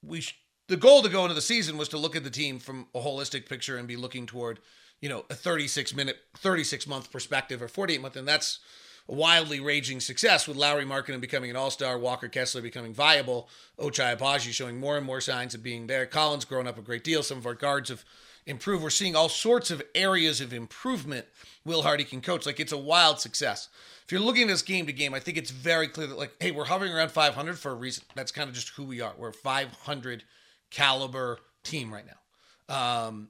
we. 0.01 0.21
Sh- 0.21 0.39
the 0.69 0.77
goal 0.77 1.01
to 1.01 1.09
go 1.09 1.23
into 1.23 1.35
the 1.35 1.41
season 1.41 1.77
was 1.77 1.89
to 1.89 1.97
look 1.97 2.15
at 2.15 2.23
the 2.23 2.29
team 2.29 2.57
from 2.57 2.87
a 2.95 2.99
holistic 2.99 3.49
picture 3.49 3.77
and 3.77 3.87
be 3.87 3.97
looking 3.97 4.25
toward, 4.25 4.59
you 5.01 5.09
know, 5.09 5.25
a 5.29 5.35
36 5.35 5.93
minute, 5.93 6.17
36 6.37 6.87
month 6.87 7.11
perspective 7.11 7.61
or 7.61 7.67
48 7.67 8.01
month, 8.01 8.15
and 8.15 8.27
that's 8.27 8.59
wildly 9.07 9.59
raging 9.59 9.99
success 9.99 10.47
with 10.47 10.57
Lauri 10.57 10.85
Markkanen 10.85 11.21
becoming 11.21 11.49
an 11.49 11.55
all 11.55 11.71
star, 11.71 11.97
Walker 11.97 12.27
Kessler 12.27 12.61
becoming 12.61 12.93
viable, 12.93 13.49
Ochai 13.79 14.17
Agbaji 14.17 14.51
showing 14.51 14.79
more 14.79 14.97
and 14.97 15.05
more 15.05 15.21
signs 15.21 15.53
of 15.53 15.63
being 15.63 15.87
there. 15.87 16.05
Collins 16.05 16.45
growing 16.45 16.67
up 16.67 16.77
a 16.77 16.81
great 16.81 17.03
deal. 17.03 17.23
Some 17.23 17.37
of 17.37 17.45
our 17.45 17.53
guards 17.53 17.89
have 17.89 18.05
improved. 18.45 18.83
We're 18.83 18.89
seeing 18.89 19.15
all 19.15 19.29
sorts 19.29 19.71
of 19.71 19.81
areas 19.95 20.41
of 20.41 20.53
improvement 20.53 21.25
Will 21.65 21.81
Hardy 21.81 22.03
can 22.03 22.21
coach. 22.21 22.45
Like 22.45 22.59
it's 22.59 22.71
a 22.71 22.77
wild 22.77 23.19
success. 23.19 23.69
If 24.05 24.11
you're 24.11 24.21
looking 24.21 24.43
at 24.43 24.49
this 24.49 24.61
game 24.61 24.85
to 24.87 24.93
game, 24.93 25.13
I 25.13 25.19
think 25.19 25.37
it's 25.37 25.51
very 25.51 25.87
clear 25.87 26.07
that 26.07 26.17
like, 26.17 26.33
hey, 26.39 26.51
we're 26.51 26.65
hovering 26.65 26.93
around 26.93 27.11
500 27.11 27.57
for 27.57 27.71
a 27.71 27.75
reason. 27.75 28.03
That's 28.15 28.31
kind 28.31 28.49
of 28.49 28.55
just 28.55 28.69
who 28.69 28.83
we 28.83 29.01
are. 29.01 29.13
We're 29.17 29.29
a 29.29 29.33
500 29.33 30.23
caliber 30.71 31.39
team 31.63 31.93
right 31.93 32.03
now, 32.05 33.07
um, 33.07 33.29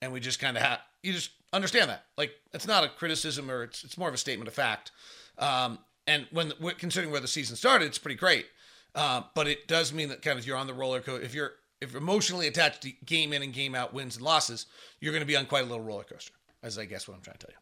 and 0.00 0.12
we 0.12 0.20
just 0.20 0.38
kind 0.38 0.56
of 0.56 0.62
have 0.62 0.80
you 1.02 1.12
just 1.12 1.30
understand 1.52 1.90
that. 1.90 2.04
Like 2.16 2.32
it's 2.52 2.66
not 2.66 2.84
a 2.84 2.88
criticism 2.88 3.50
or 3.50 3.64
it's 3.64 3.84
it's 3.84 3.98
more 3.98 4.08
of 4.08 4.14
a 4.14 4.18
statement 4.18 4.48
of 4.48 4.54
fact. 4.54 4.92
Um, 5.38 5.78
and 6.06 6.26
when 6.32 6.52
considering 6.78 7.12
where 7.12 7.20
the 7.20 7.28
season 7.28 7.56
started, 7.56 7.86
it's 7.86 7.98
pretty 7.98 8.18
great. 8.18 8.46
Uh, 8.94 9.22
but 9.34 9.46
it 9.46 9.68
does 9.68 9.92
mean 9.92 10.08
that 10.08 10.22
kind 10.22 10.38
of 10.38 10.46
you're 10.46 10.56
on 10.56 10.66
the 10.66 10.74
roller 10.74 11.00
coaster. 11.00 11.24
If 11.24 11.34
you're 11.34 11.52
if 11.80 11.94
emotionally 11.94 12.46
attached 12.46 12.82
to 12.82 12.92
game 13.04 13.32
in 13.32 13.42
and 13.42 13.52
game 13.52 13.74
out 13.74 13.94
wins 13.94 14.16
and 14.16 14.24
losses, 14.24 14.66
you're 15.00 15.12
going 15.12 15.22
to 15.22 15.26
be 15.26 15.36
on 15.36 15.46
quite 15.46 15.64
a 15.64 15.66
little 15.66 15.84
roller 15.84 16.04
coaster. 16.04 16.34
As 16.62 16.78
I 16.78 16.84
guess 16.84 17.08
what 17.08 17.16
I'm 17.16 17.22
trying 17.22 17.38
to 17.38 17.46
tell 17.46 17.54
you. 17.54 17.60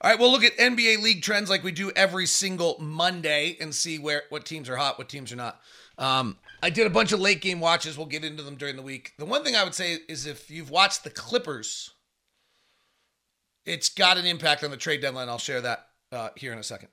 All 0.00 0.10
right, 0.10 0.18
we'll 0.18 0.30
look 0.30 0.44
at 0.44 0.56
NBA 0.56 1.02
league 1.02 1.22
trends 1.22 1.50
like 1.50 1.64
we 1.64 1.72
do 1.72 1.90
every 1.94 2.26
single 2.26 2.76
Monday 2.80 3.56
and 3.60 3.74
see 3.74 3.98
where 3.98 4.22
what 4.30 4.46
teams 4.46 4.68
are 4.68 4.76
hot, 4.76 4.96
what 4.96 5.08
teams 5.08 5.32
are 5.32 5.36
not. 5.36 5.60
Um, 5.98 6.38
I 6.62 6.70
did 6.70 6.86
a 6.86 6.90
bunch 6.90 7.12
of 7.12 7.20
late 7.20 7.40
game 7.40 7.58
watches. 7.58 7.98
We'll 7.98 8.06
get 8.06 8.24
into 8.24 8.42
them 8.44 8.54
during 8.54 8.76
the 8.76 8.82
week. 8.82 9.14
The 9.18 9.24
one 9.24 9.42
thing 9.42 9.56
I 9.56 9.64
would 9.64 9.74
say 9.74 9.98
is 10.08 10.26
if 10.26 10.50
you've 10.50 10.70
watched 10.70 11.02
the 11.02 11.10
Clippers, 11.10 11.90
it's 13.68 13.90
got 13.90 14.16
an 14.16 14.24
impact 14.24 14.64
on 14.64 14.70
the 14.70 14.76
trade 14.76 15.02
deadline. 15.02 15.28
I'll 15.28 15.38
share 15.38 15.60
that 15.60 15.88
uh, 16.10 16.30
here 16.36 16.52
in 16.52 16.58
a 16.58 16.62
second. 16.62 16.88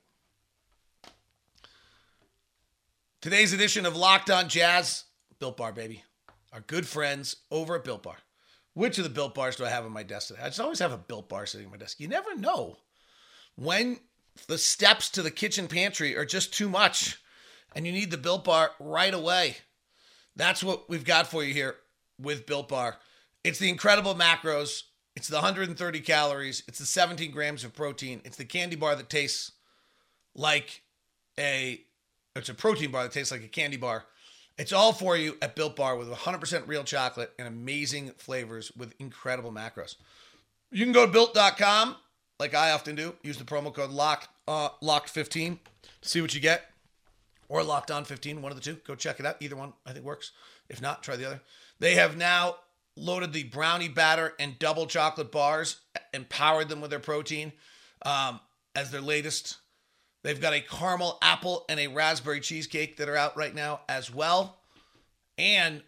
Today's 3.22 3.54
edition 3.54 3.86
of 3.86 3.96
Locked 3.96 4.30
On 4.30 4.48
Jazz, 4.48 5.04
Built 5.40 5.56
Bar, 5.56 5.72
baby. 5.72 6.04
Our 6.52 6.60
good 6.60 6.86
friends 6.86 7.36
over 7.50 7.76
at 7.76 7.84
Built 7.84 8.02
Bar. 8.02 8.16
Which 8.74 8.98
of 8.98 9.04
the 9.04 9.10
Built 9.10 9.34
Bars 9.34 9.56
do 9.56 9.64
I 9.64 9.70
have 9.70 9.86
on 9.86 9.92
my 9.92 10.02
desk 10.02 10.28
today? 10.28 10.40
I 10.42 10.48
just 10.48 10.60
always 10.60 10.78
have 10.80 10.92
a 10.92 10.98
Built 10.98 11.30
Bar 11.30 11.46
sitting 11.46 11.66
on 11.66 11.72
my 11.72 11.78
desk. 11.78 11.98
You 11.98 12.08
never 12.08 12.36
know 12.36 12.76
when 13.56 13.98
the 14.48 14.58
steps 14.58 15.08
to 15.10 15.22
the 15.22 15.30
kitchen 15.30 15.66
pantry 15.66 16.14
are 16.14 16.26
just 16.26 16.52
too 16.52 16.68
much 16.68 17.18
and 17.74 17.86
you 17.86 17.92
need 17.92 18.10
the 18.10 18.18
Built 18.18 18.44
Bar 18.44 18.72
right 18.78 19.14
away. 19.14 19.56
That's 20.36 20.62
what 20.62 20.90
we've 20.90 21.04
got 21.04 21.26
for 21.26 21.42
you 21.42 21.54
here 21.54 21.76
with 22.20 22.46
Built 22.46 22.68
Bar. 22.68 22.98
It's 23.42 23.58
the 23.58 23.70
incredible 23.70 24.14
macros, 24.14 24.82
it's 25.16 25.28
the 25.28 25.36
130 25.36 26.00
calories, 26.00 26.62
it's 26.68 26.78
the 26.78 26.86
17 26.86 27.30
grams 27.32 27.64
of 27.64 27.74
protein, 27.74 28.20
it's 28.24 28.36
the 28.36 28.44
candy 28.44 28.76
bar 28.76 28.94
that 28.94 29.08
tastes 29.08 29.52
like 30.34 30.82
a 31.38 31.80
it's 32.36 32.50
a 32.50 32.54
protein 32.54 32.90
bar 32.90 33.02
that 33.02 33.12
tastes 33.12 33.32
like 33.32 33.42
a 33.42 33.48
candy 33.48 33.78
bar. 33.78 34.04
It's 34.58 34.72
all 34.72 34.92
for 34.92 35.16
you 35.16 35.36
at 35.42 35.54
Built 35.54 35.76
Bar 35.76 35.96
with 35.96 36.08
100% 36.08 36.66
real 36.66 36.84
chocolate 36.84 37.32
and 37.38 37.48
amazing 37.48 38.10
flavors 38.16 38.72
with 38.76 38.94
incredible 38.98 39.52
macros. 39.52 39.96
You 40.70 40.84
can 40.84 40.92
go 40.92 41.06
to 41.06 41.12
built.com 41.12 41.96
like 42.38 42.54
I 42.54 42.72
often 42.72 42.94
do. 42.94 43.14
Use 43.22 43.38
the 43.38 43.44
promo 43.44 43.72
code 43.72 43.90
lock 43.90 44.28
uh, 44.48 44.70
locked15 44.82 45.58
to 46.02 46.08
see 46.08 46.20
what 46.20 46.34
you 46.34 46.40
get 46.40 46.70
or 47.48 47.62
locked 47.62 47.90
on 47.90 48.04
15, 48.04 48.42
one 48.42 48.52
of 48.52 48.56
the 48.56 48.64
two. 48.64 48.78
Go 48.86 48.94
check 48.94 49.20
it 49.20 49.26
out. 49.26 49.36
Either 49.40 49.56
one 49.56 49.72
I 49.84 49.92
think 49.92 50.04
works. 50.04 50.32
If 50.68 50.82
not, 50.82 51.02
try 51.02 51.16
the 51.16 51.26
other. 51.26 51.40
They 51.78 51.94
have 51.94 52.16
now 52.16 52.56
loaded 52.96 53.32
the 53.32 53.44
brownie 53.44 53.88
batter 53.88 54.34
and 54.38 54.58
double 54.58 54.86
chocolate 54.86 55.30
bars 55.30 55.80
and 56.14 56.28
powered 56.28 56.68
them 56.68 56.80
with 56.80 56.90
their 56.90 56.98
protein 56.98 57.52
um, 58.04 58.40
as 58.74 58.90
their 58.90 59.00
latest. 59.00 59.58
They've 60.22 60.40
got 60.40 60.54
a 60.54 60.60
caramel 60.60 61.18
apple 61.22 61.64
and 61.68 61.78
a 61.78 61.86
raspberry 61.88 62.40
cheesecake 62.40 62.96
that 62.96 63.08
are 63.08 63.16
out 63.16 63.36
right 63.36 63.54
now 63.54 63.80
as 63.88 64.12
well. 64.12 64.58
And 65.38 65.82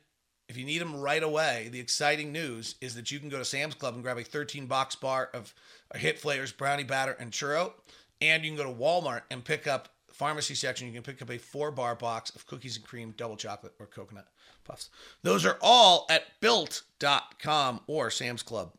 if 0.48 0.56
you 0.56 0.64
need 0.64 0.80
them 0.80 1.00
right 1.00 1.22
away, 1.22 1.68
the 1.72 1.80
exciting 1.80 2.32
news 2.32 2.76
is 2.80 2.94
that 2.94 3.10
you 3.10 3.18
can 3.18 3.28
go 3.28 3.38
to 3.38 3.44
Sam's 3.44 3.74
Club 3.74 3.94
and 3.94 4.02
grab 4.02 4.18
a 4.18 4.24
13 4.24 4.66
box 4.66 4.94
bar 4.96 5.30
of 5.34 5.54
Hit 5.94 6.18
Flavors 6.18 6.52
brownie 6.52 6.84
batter 6.84 7.12
and 7.12 7.32
churro. 7.32 7.72
And 8.20 8.44
you 8.44 8.50
can 8.50 8.56
go 8.56 8.64
to 8.64 8.78
Walmart 8.78 9.22
and 9.30 9.44
pick 9.44 9.66
up 9.66 9.88
pharmacy 10.18 10.54
section, 10.56 10.88
you 10.88 10.92
can 10.92 11.02
pick 11.02 11.22
up 11.22 11.30
a 11.30 11.38
four 11.38 11.70
bar 11.70 11.94
box 11.94 12.30
of 12.30 12.46
cookies 12.46 12.76
and 12.76 12.84
cream, 12.84 13.14
double 13.16 13.36
chocolate, 13.36 13.72
or 13.78 13.86
coconut 13.86 14.26
puffs. 14.64 14.90
Those 15.22 15.46
are 15.46 15.56
all 15.62 16.06
at 16.10 16.24
built.com 16.40 17.80
or 17.86 18.10
Sam's 18.10 18.42
Club. 18.42 18.72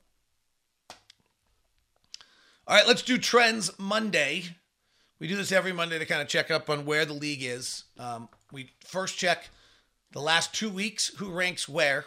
All 2.68 2.76
right, 2.76 2.88
let's 2.88 3.02
do 3.02 3.18
Trends 3.18 3.72
Monday. 3.80 4.44
We 5.20 5.28
do 5.28 5.36
this 5.36 5.52
every 5.52 5.74
Monday 5.74 5.98
to 5.98 6.06
kind 6.06 6.22
of 6.22 6.28
check 6.28 6.52
up 6.52 6.70
on 6.70 6.86
where 6.86 7.06
the 7.06 7.14
league 7.14 7.42
is. 7.42 7.86
Um, 7.98 8.30
we 8.52 8.72
first 8.86 9.18
check 9.18 9.50
the 10.12 10.22
last 10.22 10.54
two 10.54 10.70
weeks, 10.70 11.08
who 11.18 11.32
ranks 11.32 11.68
where. 11.68 12.06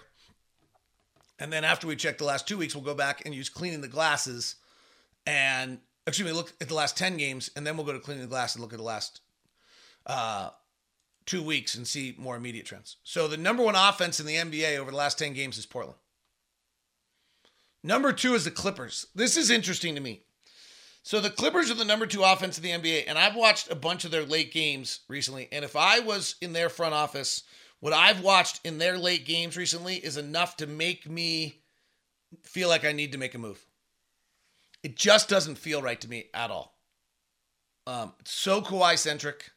And 1.38 1.52
then 1.52 1.64
after 1.64 1.86
we 1.86 1.96
check 1.96 2.18
the 2.18 2.24
last 2.24 2.46
two 2.46 2.58
weeks, 2.58 2.74
we'll 2.76 2.84
go 2.84 2.94
back 2.94 3.22
and 3.24 3.34
use 3.34 3.48
cleaning 3.48 3.80
the 3.80 3.88
glasses 3.88 4.56
and 5.26 5.78
excuse 6.06 6.26
me, 6.26 6.32
look 6.32 6.52
at 6.60 6.68
the 6.68 6.74
last 6.74 6.96
10 6.96 7.16
games, 7.16 7.50
and 7.56 7.66
then 7.66 7.76
we'll 7.76 7.86
go 7.86 7.92
to 7.92 7.98
cleaning 7.98 8.22
the 8.22 8.28
glass 8.28 8.54
and 8.54 8.62
look 8.62 8.72
at 8.72 8.78
the 8.78 8.84
last 8.84 9.20
uh, 10.06 10.50
two 11.26 11.42
weeks 11.42 11.74
and 11.74 11.86
see 11.86 12.14
more 12.18 12.36
immediate 12.36 12.66
trends. 12.66 12.96
So 13.04 13.28
the 13.28 13.36
number 13.36 13.62
one 13.62 13.76
offense 13.76 14.20
in 14.20 14.26
the 14.26 14.36
NBA 14.36 14.78
over 14.78 14.90
the 14.90 14.96
last 14.96 15.18
10 15.18 15.32
games 15.34 15.58
is 15.58 15.66
Portland. 15.66 15.98
Number 17.84 18.12
two 18.12 18.34
is 18.34 18.44
the 18.44 18.50
Clippers. 18.50 19.06
This 19.14 19.36
is 19.36 19.50
interesting 19.50 19.94
to 19.94 20.00
me. 20.00 20.22
So 21.04 21.20
the 21.20 21.30
Clippers 21.30 21.68
are 21.70 21.74
the 21.74 21.84
number 21.84 22.06
two 22.06 22.22
offense 22.22 22.58
in 22.58 22.62
the 22.62 22.70
NBA, 22.70 23.04
and 23.08 23.18
I've 23.18 23.34
watched 23.34 23.70
a 23.70 23.74
bunch 23.74 24.04
of 24.04 24.12
their 24.12 24.24
late 24.24 24.52
games 24.52 25.00
recently. 25.08 25.48
And 25.50 25.64
if 25.64 25.74
I 25.74 25.98
was 25.98 26.36
in 26.40 26.52
their 26.52 26.68
front 26.68 26.94
office, 26.94 27.42
what 27.80 27.92
I've 27.92 28.22
watched 28.22 28.60
in 28.64 28.78
their 28.78 28.96
late 28.96 29.26
games 29.26 29.56
recently 29.56 29.96
is 29.96 30.16
enough 30.16 30.56
to 30.58 30.68
make 30.68 31.10
me 31.10 31.62
feel 32.42 32.68
like 32.68 32.84
I 32.84 32.92
need 32.92 33.12
to 33.12 33.18
make 33.18 33.34
a 33.34 33.38
move. 33.38 33.66
It 34.82 34.96
just 34.96 35.28
doesn't 35.28 35.56
feel 35.56 35.80
right 35.80 36.00
to 36.00 36.08
me 36.08 36.26
at 36.34 36.50
all. 36.50 36.76
Um, 37.86 38.12
it's 38.20 38.32
so 38.32 38.60
Kawhi 38.60 38.98
centric. 38.98 39.50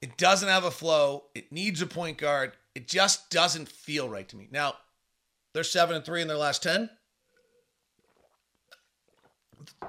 It 0.00 0.16
doesn't 0.16 0.48
have 0.48 0.64
a 0.64 0.70
flow. 0.70 1.24
It 1.34 1.52
needs 1.52 1.82
a 1.82 1.86
point 1.86 2.18
guard. 2.18 2.52
It 2.74 2.88
just 2.88 3.30
doesn't 3.30 3.68
feel 3.68 4.08
right 4.08 4.28
to 4.28 4.36
me. 4.36 4.48
Now, 4.50 4.74
they're 5.52 5.64
seven 5.64 5.96
and 5.96 6.04
three 6.04 6.22
in 6.22 6.28
their 6.28 6.36
last 6.36 6.62
ten. 6.62 6.90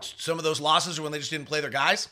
Some 0.01 0.37
of 0.37 0.43
those 0.43 0.61
losses 0.61 0.99
are 0.99 1.03
when 1.03 1.11
they 1.11 1.19
just 1.19 1.31
didn't 1.31 1.47
play 1.47 1.61
their 1.61 1.69
guys. 1.69 2.09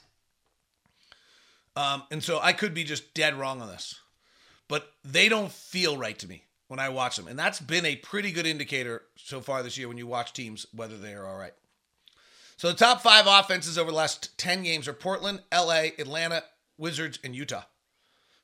Um, 1.75 2.03
and 2.11 2.23
so 2.23 2.39
I 2.41 2.53
could 2.53 2.73
be 2.73 2.83
just 2.83 3.13
dead 3.13 3.35
wrong 3.35 3.61
on 3.61 3.67
this, 3.67 3.99
but 4.69 4.93
they 5.03 5.27
don't 5.27 5.51
feel 5.51 5.97
right 5.97 6.17
to 6.19 6.27
me 6.27 6.44
when 6.67 6.79
I 6.79 6.89
watch 6.89 7.15
them. 7.15 7.27
And 7.27 7.37
that's 7.37 7.59
been 7.59 7.85
a 7.85 7.95
pretty 7.95 8.31
good 8.31 8.45
indicator 8.45 9.03
so 9.15 9.41
far 9.41 9.63
this 9.63 9.77
year 9.77 9.87
when 9.87 9.97
you 9.97 10.07
watch 10.07 10.33
teams, 10.33 10.65
whether 10.73 10.97
they 10.97 11.13
are 11.13 11.25
all 11.25 11.37
right. 11.37 11.53
So 12.57 12.69
the 12.69 12.73
top 12.73 13.01
five 13.01 13.25
offenses 13.27 13.77
over 13.77 13.91
the 13.91 13.97
last 13.97 14.37
10 14.37 14.63
games 14.63 14.87
are 14.87 14.93
Portland, 14.93 15.41
LA, 15.53 15.89
Atlanta, 15.99 16.43
Wizards, 16.77 17.19
and 17.23 17.35
Utah. 17.35 17.63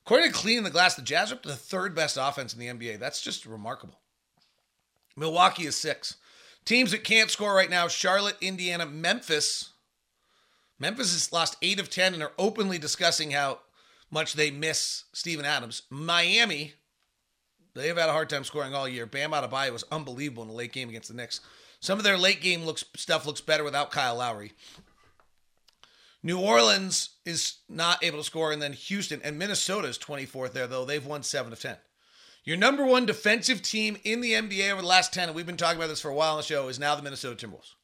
According 0.04 0.28
to 0.28 0.34
Cleaning 0.34 0.64
the 0.64 0.70
Glass, 0.70 0.96
the 0.96 1.02
Jazz 1.02 1.32
are 1.32 1.38
the 1.42 1.56
third 1.56 1.94
best 1.94 2.18
offense 2.20 2.52
in 2.52 2.60
the 2.60 2.66
NBA. 2.66 2.98
That's 2.98 3.22
just 3.22 3.46
remarkable. 3.46 4.00
Milwaukee 5.16 5.66
is 5.66 5.76
six. 5.76 6.16
Teams 6.64 6.90
that 6.90 7.04
can't 7.04 7.30
score 7.30 7.54
right 7.54 7.70
now 7.70 7.88
Charlotte, 7.88 8.36
Indiana, 8.40 8.86
Memphis. 8.86 9.70
Memphis 10.78 11.12
has 11.12 11.32
lost 11.32 11.56
eight 11.62 11.80
of 11.80 11.90
10 11.90 12.14
and 12.14 12.22
are 12.22 12.32
openly 12.38 12.78
discussing 12.78 13.30
how 13.30 13.60
much 14.10 14.34
they 14.34 14.50
miss 14.50 15.04
Steven 15.12 15.44
Adams. 15.44 15.82
Miami, 15.90 16.74
They've 17.74 17.96
had 17.96 18.08
a 18.08 18.12
hard 18.12 18.28
time 18.28 18.44
scoring 18.44 18.74
all 18.74 18.88
year. 18.88 19.06
Bam 19.06 19.32
out 19.32 19.44
of 19.44 19.50
Adebayo 19.50 19.72
was 19.72 19.84
unbelievable 19.90 20.42
in 20.42 20.48
the 20.48 20.54
late 20.54 20.72
game 20.72 20.88
against 20.88 21.08
the 21.08 21.14
Knicks. 21.14 21.40
Some 21.80 21.98
of 21.98 22.04
their 22.04 22.18
late 22.18 22.40
game 22.40 22.64
looks 22.64 22.84
stuff 22.96 23.26
looks 23.26 23.40
better 23.40 23.64
without 23.64 23.90
Kyle 23.90 24.16
Lowry. 24.16 24.52
New 26.22 26.38
Orleans 26.38 27.10
is 27.24 27.56
not 27.68 28.04
able 28.04 28.18
to 28.18 28.24
score, 28.24 28.52
and 28.52 28.62
then 28.62 28.74
Houston 28.74 29.20
and 29.24 29.38
Minnesota 29.38 29.88
is 29.88 29.98
24th 29.98 30.52
there, 30.52 30.68
though 30.68 30.84
they've 30.84 31.04
won 31.04 31.24
seven 31.24 31.52
of 31.52 31.60
10. 31.60 31.76
Your 32.44 32.56
number 32.56 32.86
one 32.86 33.06
defensive 33.06 33.60
team 33.60 33.96
in 34.04 34.20
the 34.20 34.32
NBA 34.32 34.70
over 34.70 34.82
the 34.82 34.86
last 34.86 35.12
10, 35.12 35.28
and 35.28 35.34
we've 35.34 35.46
been 35.46 35.56
talking 35.56 35.78
about 35.78 35.88
this 35.88 36.00
for 36.00 36.10
a 36.10 36.14
while 36.14 36.32
on 36.32 36.36
the 36.36 36.44
show, 36.44 36.68
is 36.68 36.78
now 36.78 36.94
the 36.94 37.02
Minnesota 37.02 37.44
Timberwolves. 37.44 37.74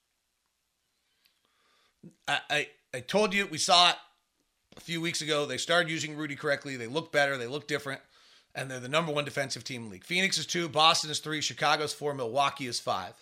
I, 2.28 2.40
I, 2.48 2.68
I 2.94 3.00
told 3.00 3.34
you, 3.34 3.46
we 3.46 3.58
saw 3.58 3.90
it 3.90 3.96
a 4.76 4.80
few 4.80 5.00
weeks 5.00 5.20
ago. 5.20 5.44
They 5.44 5.58
started 5.58 5.90
using 5.90 6.16
Rudy 6.16 6.36
correctly. 6.36 6.76
They 6.76 6.86
look 6.86 7.10
better. 7.10 7.36
They 7.36 7.48
look 7.48 7.66
different 7.66 8.00
and 8.58 8.68
they're 8.68 8.80
the 8.80 8.88
number 8.88 9.12
one 9.12 9.24
defensive 9.24 9.62
team 9.62 9.82
in 9.82 9.88
the 9.88 9.92
league. 9.92 10.04
Phoenix 10.04 10.36
is 10.36 10.44
two, 10.44 10.68
Boston 10.68 11.10
is 11.10 11.20
three, 11.20 11.40
Chicago's 11.40 11.94
four, 11.94 12.12
Milwaukee 12.12 12.66
is 12.66 12.80
five, 12.80 13.14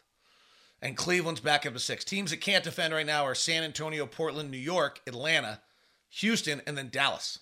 and 0.80 0.96
Cleveland's 0.96 1.40
back 1.40 1.66
up 1.66 1.74
to 1.74 1.78
six. 1.78 2.04
Teams 2.04 2.30
that 2.30 2.40
can't 2.40 2.64
defend 2.64 2.94
right 2.94 3.04
now 3.04 3.24
are 3.24 3.34
San 3.34 3.62
Antonio, 3.62 4.06
Portland, 4.06 4.50
New 4.50 4.56
York, 4.56 5.02
Atlanta, 5.06 5.60
Houston, 6.08 6.62
and 6.66 6.76
then 6.76 6.88
Dallas. 6.88 7.40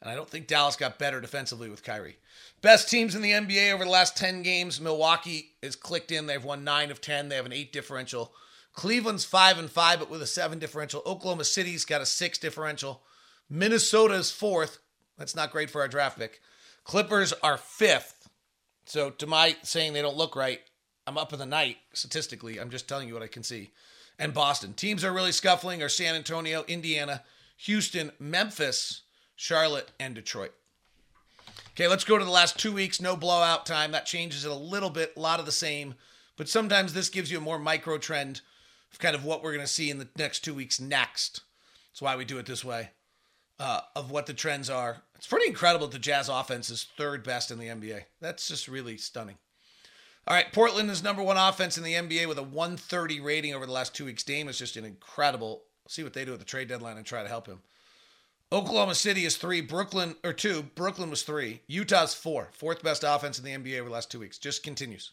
And 0.00 0.10
I 0.10 0.14
don't 0.14 0.30
think 0.30 0.46
Dallas 0.46 0.76
got 0.76 0.98
better 0.98 1.20
defensively 1.20 1.68
with 1.68 1.84
Kyrie. 1.84 2.16
Best 2.62 2.88
teams 2.88 3.14
in 3.14 3.20
the 3.20 3.32
NBA 3.32 3.74
over 3.74 3.84
the 3.84 3.90
last 3.90 4.16
10 4.16 4.42
games. 4.42 4.80
Milwaukee 4.80 5.50
is 5.60 5.76
clicked 5.76 6.10
in. 6.10 6.26
They've 6.26 6.42
won 6.42 6.64
9 6.64 6.90
of 6.90 7.02
10. 7.02 7.28
They 7.28 7.36
have 7.36 7.44
an 7.44 7.52
8 7.52 7.70
differential. 7.70 8.32
Cleveland's 8.72 9.26
5 9.26 9.58
and 9.58 9.70
5 9.70 9.98
but 9.98 10.08
with 10.08 10.22
a 10.22 10.26
7 10.26 10.58
differential. 10.58 11.02
Oklahoma 11.04 11.44
City's 11.44 11.84
got 11.84 12.00
a 12.00 12.06
6 12.06 12.38
differential. 12.38 13.02
Minnesota's 13.50 14.30
4th. 14.30 14.78
That's 15.18 15.36
not 15.36 15.52
great 15.52 15.68
for 15.68 15.82
our 15.82 15.88
draft 15.88 16.18
pick. 16.18 16.40
Clippers 16.84 17.32
are 17.42 17.56
5th. 17.56 18.14
So 18.84 19.10
to 19.10 19.26
my 19.26 19.56
saying 19.62 19.92
they 19.92 20.02
don't 20.02 20.16
look 20.16 20.34
right, 20.34 20.60
I'm 21.06 21.18
up 21.18 21.32
in 21.32 21.38
the 21.38 21.46
night 21.46 21.78
statistically. 21.92 22.58
I'm 22.58 22.70
just 22.70 22.88
telling 22.88 23.08
you 23.08 23.14
what 23.14 23.22
I 23.22 23.28
can 23.28 23.42
see. 23.42 23.70
And 24.18 24.34
Boston. 24.34 24.74
Teams 24.74 25.04
are 25.04 25.12
really 25.12 25.32
scuffling 25.32 25.82
are 25.82 25.88
San 25.88 26.14
Antonio, 26.14 26.64
Indiana, 26.68 27.22
Houston, 27.58 28.12
Memphis, 28.18 29.02
Charlotte, 29.36 29.90
and 29.98 30.14
Detroit. 30.14 30.52
Okay, 31.70 31.88
let's 31.88 32.04
go 32.04 32.18
to 32.18 32.24
the 32.24 32.30
last 32.30 32.58
two 32.58 32.72
weeks. 32.72 33.00
No 33.00 33.16
blowout 33.16 33.64
time. 33.64 33.92
That 33.92 34.06
changes 34.06 34.44
it 34.44 34.50
a 34.50 34.54
little 34.54 34.90
bit, 34.90 35.14
a 35.16 35.20
lot 35.20 35.40
of 35.40 35.46
the 35.46 35.52
same. 35.52 35.94
But 36.36 36.48
sometimes 36.48 36.92
this 36.92 37.08
gives 37.08 37.30
you 37.30 37.38
a 37.38 37.42
more 37.42 37.58
micro 37.58 37.98
trend 37.98 38.40
of 38.92 38.98
kind 38.98 39.14
of 39.14 39.24
what 39.24 39.42
we're 39.42 39.52
going 39.52 39.64
to 39.64 39.72
see 39.72 39.90
in 39.90 39.98
the 39.98 40.08
next 40.16 40.40
two 40.40 40.54
weeks 40.54 40.80
next. 40.80 41.40
That's 41.90 42.02
why 42.02 42.16
we 42.16 42.24
do 42.24 42.38
it 42.38 42.46
this 42.46 42.64
way 42.64 42.90
uh, 43.58 43.80
of 43.94 44.10
what 44.10 44.26
the 44.26 44.34
trends 44.34 44.70
are. 44.70 45.02
It's 45.20 45.26
pretty 45.26 45.48
incredible 45.48 45.86
that 45.86 45.92
the 45.92 45.98
Jazz 45.98 46.30
offense 46.30 46.70
is 46.70 46.86
third 46.96 47.22
best 47.22 47.50
in 47.50 47.58
the 47.58 47.66
NBA. 47.66 48.04
That's 48.22 48.48
just 48.48 48.68
really 48.68 48.96
stunning. 48.96 49.36
All 50.26 50.34
right, 50.34 50.50
Portland 50.50 50.90
is 50.90 51.02
number 51.02 51.22
one 51.22 51.36
offense 51.36 51.76
in 51.76 51.84
the 51.84 51.92
NBA 51.92 52.26
with 52.26 52.38
a 52.38 52.42
130 52.42 53.20
rating 53.20 53.54
over 53.54 53.66
the 53.66 53.72
last 53.72 53.94
two 53.94 54.06
weeks. 54.06 54.22
Dame 54.22 54.48
is 54.48 54.56
just 54.56 54.78
an 54.78 54.86
incredible. 54.86 55.64
See 55.88 56.02
what 56.02 56.14
they 56.14 56.24
do 56.24 56.32
at 56.32 56.38
the 56.38 56.46
trade 56.46 56.68
deadline 56.68 56.96
and 56.96 57.04
try 57.04 57.22
to 57.22 57.28
help 57.28 57.46
him. 57.46 57.60
Oklahoma 58.50 58.94
City 58.94 59.26
is 59.26 59.36
three, 59.36 59.60
Brooklyn 59.60 60.16
or 60.24 60.32
two. 60.32 60.62
Brooklyn 60.74 61.10
was 61.10 61.22
three. 61.22 61.60
Utah's 61.66 62.14
four, 62.14 62.48
fourth 62.52 62.82
best 62.82 63.04
offense 63.06 63.38
in 63.38 63.44
the 63.44 63.50
NBA 63.50 63.78
over 63.78 63.90
the 63.90 63.94
last 63.94 64.10
two 64.10 64.20
weeks. 64.20 64.38
Just 64.38 64.62
continues. 64.62 65.10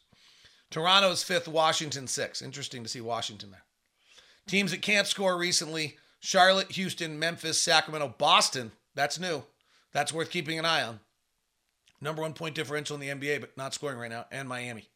Toronto 0.70 1.12
is 1.12 1.22
fifth, 1.22 1.50
Washington 1.50 2.08
six. 2.08 2.42
Interesting 2.42 2.82
to 2.82 2.90
see 2.90 3.02
Washington 3.02 3.52
there. 3.52 3.66
Teams 4.48 4.72
that 4.72 4.82
can't 4.82 5.06
score 5.06 5.38
recently: 5.38 5.98
Charlotte, 6.22 6.72
Houston, 6.72 7.20
Memphis, 7.20 7.60
Sacramento, 7.60 8.16
Boston. 8.18 8.72
That's 8.96 9.20
new. 9.20 9.44
That's 9.98 10.14
worth 10.14 10.30
keeping 10.30 10.60
an 10.60 10.66
eye 10.66 10.84
on. 10.84 11.00
Number 12.02 12.22
one 12.22 12.34
point 12.34 12.54
differential 12.54 12.94
in 12.94 13.02
the 13.02 13.08
NBA, 13.08 13.42
but 13.42 13.58
not 13.58 13.74
scoring 13.74 13.98
right 13.98 14.12
now, 14.12 14.28
and 14.32 14.48
Miami. 14.48 14.88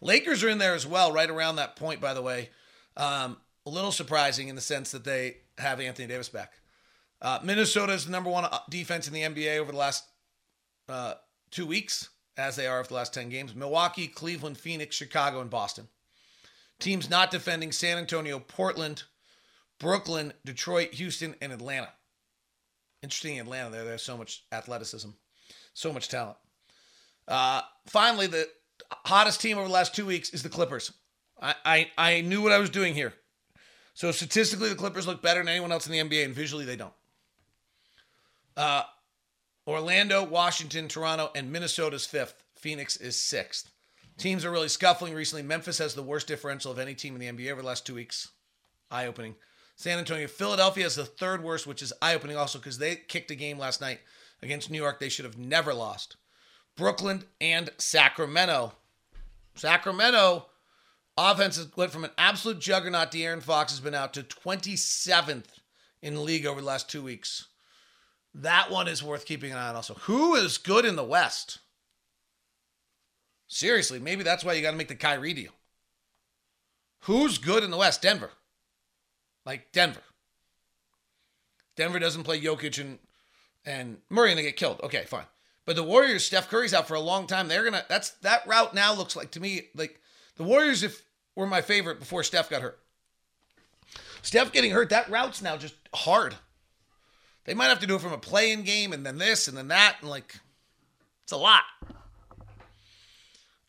Lakers 0.00 0.44
are 0.44 0.48
in 0.48 0.58
there 0.58 0.76
as 0.76 0.86
well, 0.86 1.10
right 1.10 1.28
around 1.28 1.56
that 1.56 1.74
point, 1.74 2.00
by 2.00 2.14
the 2.14 2.22
way. 2.22 2.50
Um, 2.96 3.38
a 3.66 3.70
little 3.70 3.90
surprising 3.90 4.46
in 4.46 4.54
the 4.54 4.60
sense 4.60 4.92
that 4.92 5.02
they 5.02 5.38
have 5.58 5.80
Anthony 5.80 6.06
Davis 6.06 6.28
back. 6.28 6.52
Uh, 7.20 7.40
Minnesota 7.42 7.94
is 7.94 8.04
the 8.04 8.12
number 8.12 8.30
one 8.30 8.44
uh, 8.44 8.60
defense 8.70 9.08
in 9.08 9.12
the 9.12 9.22
NBA 9.22 9.58
over 9.58 9.72
the 9.72 9.78
last 9.78 10.04
uh, 10.88 11.14
two 11.50 11.66
weeks, 11.66 12.08
as 12.36 12.54
they 12.54 12.68
are 12.68 12.78
over 12.78 12.86
the 12.86 12.94
last 12.94 13.12
10 13.12 13.28
games. 13.28 13.56
Milwaukee, 13.56 14.06
Cleveland, 14.06 14.56
Phoenix, 14.56 14.94
Chicago, 14.94 15.40
and 15.40 15.50
Boston. 15.50 15.88
Teams 16.78 17.10
not 17.10 17.32
defending 17.32 17.72
San 17.72 17.98
Antonio, 17.98 18.38
Portland, 18.38 19.02
Brooklyn, 19.80 20.32
Detroit, 20.44 20.94
Houston, 20.94 21.34
and 21.42 21.52
Atlanta. 21.52 21.88
Interesting 23.02 23.40
Atlanta 23.40 23.70
there. 23.70 23.84
There's 23.84 24.02
so 24.02 24.16
much 24.16 24.44
athleticism, 24.52 25.08
so 25.74 25.92
much 25.92 26.08
talent. 26.08 26.36
Uh, 27.26 27.62
finally, 27.86 28.26
the 28.26 28.48
hottest 28.90 29.40
team 29.40 29.58
over 29.58 29.66
the 29.66 29.72
last 29.72 29.94
two 29.94 30.06
weeks 30.06 30.30
is 30.30 30.42
the 30.42 30.48
Clippers. 30.48 30.92
I, 31.40 31.54
I, 31.64 31.90
I 31.98 32.20
knew 32.20 32.42
what 32.42 32.52
I 32.52 32.58
was 32.58 32.70
doing 32.70 32.94
here. 32.94 33.14
So 33.94 34.10
statistically, 34.12 34.68
the 34.68 34.74
Clippers 34.74 35.06
look 35.06 35.20
better 35.20 35.40
than 35.40 35.48
anyone 35.48 35.72
else 35.72 35.86
in 35.86 35.92
the 35.92 35.98
NBA, 35.98 36.24
and 36.24 36.34
visually, 36.34 36.64
they 36.64 36.76
don't. 36.76 36.94
Uh, 38.56 38.84
Orlando, 39.66 40.24
Washington, 40.24 40.88
Toronto, 40.88 41.30
and 41.34 41.52
Minnesota's 41.52 42.06
fifth. 42.06 42.42
Phoenix 42.56 42.96
is 42.96 43.18
sixth. 43.18 43.70
Teams 44.18 44.44
are 44.44 44.50
really 44.50 44.68
scuffling 44.68 45.14
recently. 45.14 45.42
Memphis 45.42 45.78
has 45.78 45.94
the 45.94 46.02
worst 46.02 46.26
differential 46.26 46.70
of 46.70 46.78
any 46.78 46.94
team 46.94 47.14
in 47.14 47.20
the 47.20 47.44
NBA 47.44 47.50
over 47.50 47.62
the 47.62 47.66
last 47.66 47.86
two 47.86 47.94
weeks. 47.94 48.28
Eye 48.90 49.06
opening. 49.06 49.34
San 49.74 49.98
Antonio, 49.98 50.28
Philadelphia 50.28 50.86
is 50.86 50.96
the 50.96 51.04
third 51.04 51.42
worst, 51.42 51.66
which 51.66 51.82
is 51.82 51.92
eye 52.00 52.14
opening 52.14 52.36
also 52.36 52.58
because 52.58 52.78
they 52.78 52.96
kicked 52.96 53.30
a 53.30 53.34
game 53.34 53.58
last 53.58 53.80
night 53.80 54.00
against 54.42 54.70
New 54.70 54.78
York 54.80 55.00
they 55.00 55.08
should 55.08 55.24
have 55.24 55.38
never 55.38 55.72
lost. 55.72 56.16
Brooklyn 56.76 57.24
and 57.40 57.70
Sacramento. 57.78 58.72
Sacramento 59.54 60.46
offense 61.16 61.64
went 61.76 61.90
from 61.90 62.04
an 62.04 62.10
absolute 62.16 62.58
juggernaut. 62.58 63.10
De'Aaron 63.10 63.42
Fox 63.42 63.72
has 63.72 63.80
been 63.80 63.94
out 63.94 64.14
to 64.14 64.22
27th 64.22 65.44
in 66.00 66.14
the 66.14 66.20
league 66.20 66.46
over 66.46 66.60
the 66.60 66.66
last 66.66 66.90
two 66.90 67.02
weeks. 67.02 67.48
That 68.34 68.70
one 68.70 68.88
is 68.88 69.02
worth 69.02 69.26
keeping 69.26 69.52
an 69.52 69.58
eye 69.58 69.68
on 69.68 69.76
also. 69.76 69.94
Who 69.94 70.34
is 70.34 70.58
good 70.58 70.84
in 70.84 70.96
the 70.96 71.04
West? 71.04 71.58
Seriously, 73.46 73.98
maybe 73.98 74.22
that's 74.22 74.44
why 74.44 74.54
you 74.54 74.62
got 74.62 74.70
to 74.70 74.76
make 74.76 74.88
the 74.88 74.94
Kyrie 74.94 75.34
deal. 75.34 75.52
Who's 77.00 77.36
good 77.36 77.62
in 77.62 77.70
the 77.70 77.76
West? 77.76 78.00
Denver. 78.00 78.30
Like 79.44 79.72
Denver. 79.72 80.02
Denver 81.76 81.98
doesn't 81.98 82.24
play 82.24 82.40
Jokic 82.40 82.80
and, 82.80 82.98
and 83.64 83.98
Murray 84.10 84.30
and 84.30 84.38
they 84.38 84.42
get 84.42 84.56
killed. 84.56 84.80
Okay, 84.82 85.04
fine. 85.04 85.24
But 85.64 85.76
the 85.76 85.82
Warriors, 85.82 86.24
Steph 86.24 86.48
Curry's 86.48 86.74
out 86.74 86.88
for 86.88 86.94
a 86.94 87.00
long 87.00 87.26
time. 87.26 87.48
They're 87.48 87.64
gonna 87.64 87.84
that's 87.88 88.10
that 88.22 88.46
route 88.46 88.74
now 88.74 88.92
looks 88.92 89.14
like 89.14 89.30
to 89.32 89.40
me 89.40 89.68
like 89.74 90.00
the 90.36 90.42
Warriors 90.42 90.82
if 90.82 91.04
were 91.36 91.46
my 91.46 91.62
favorite 91.62 92.00
before 92.00 92.24
Steph 92.24 92.50
got 92.50 92.62
hurt. 92.62 92.80
Steph 94.22 94.52
getting 94.52 94.72
hurt, 94.72 94.90
that 94.90 95.08
route's 95.08 95.42
now 95.42 95.56
just 95.56 95.74
hard. 95.94 96.34
They 97.44 97.54
might 97.54 97.68
have 97.68 97.80
to 97.80 97.86
do 97.86 97.96
it 97.96 98.00
from 98.00 98.12
a 98.12 98.18
playing 98.18 98.62
game 98.62 98.92
and 98.92 99.04
then 99.04 99.18
this 99.18 99.48
and 99.48 99.56
then 99.56 99.68
that 99.68 99.96
and 100.00 100.10
like 100.10 100.38
it's 101.24 101.32
a 101.32 101.36
lot. 101.36 101.62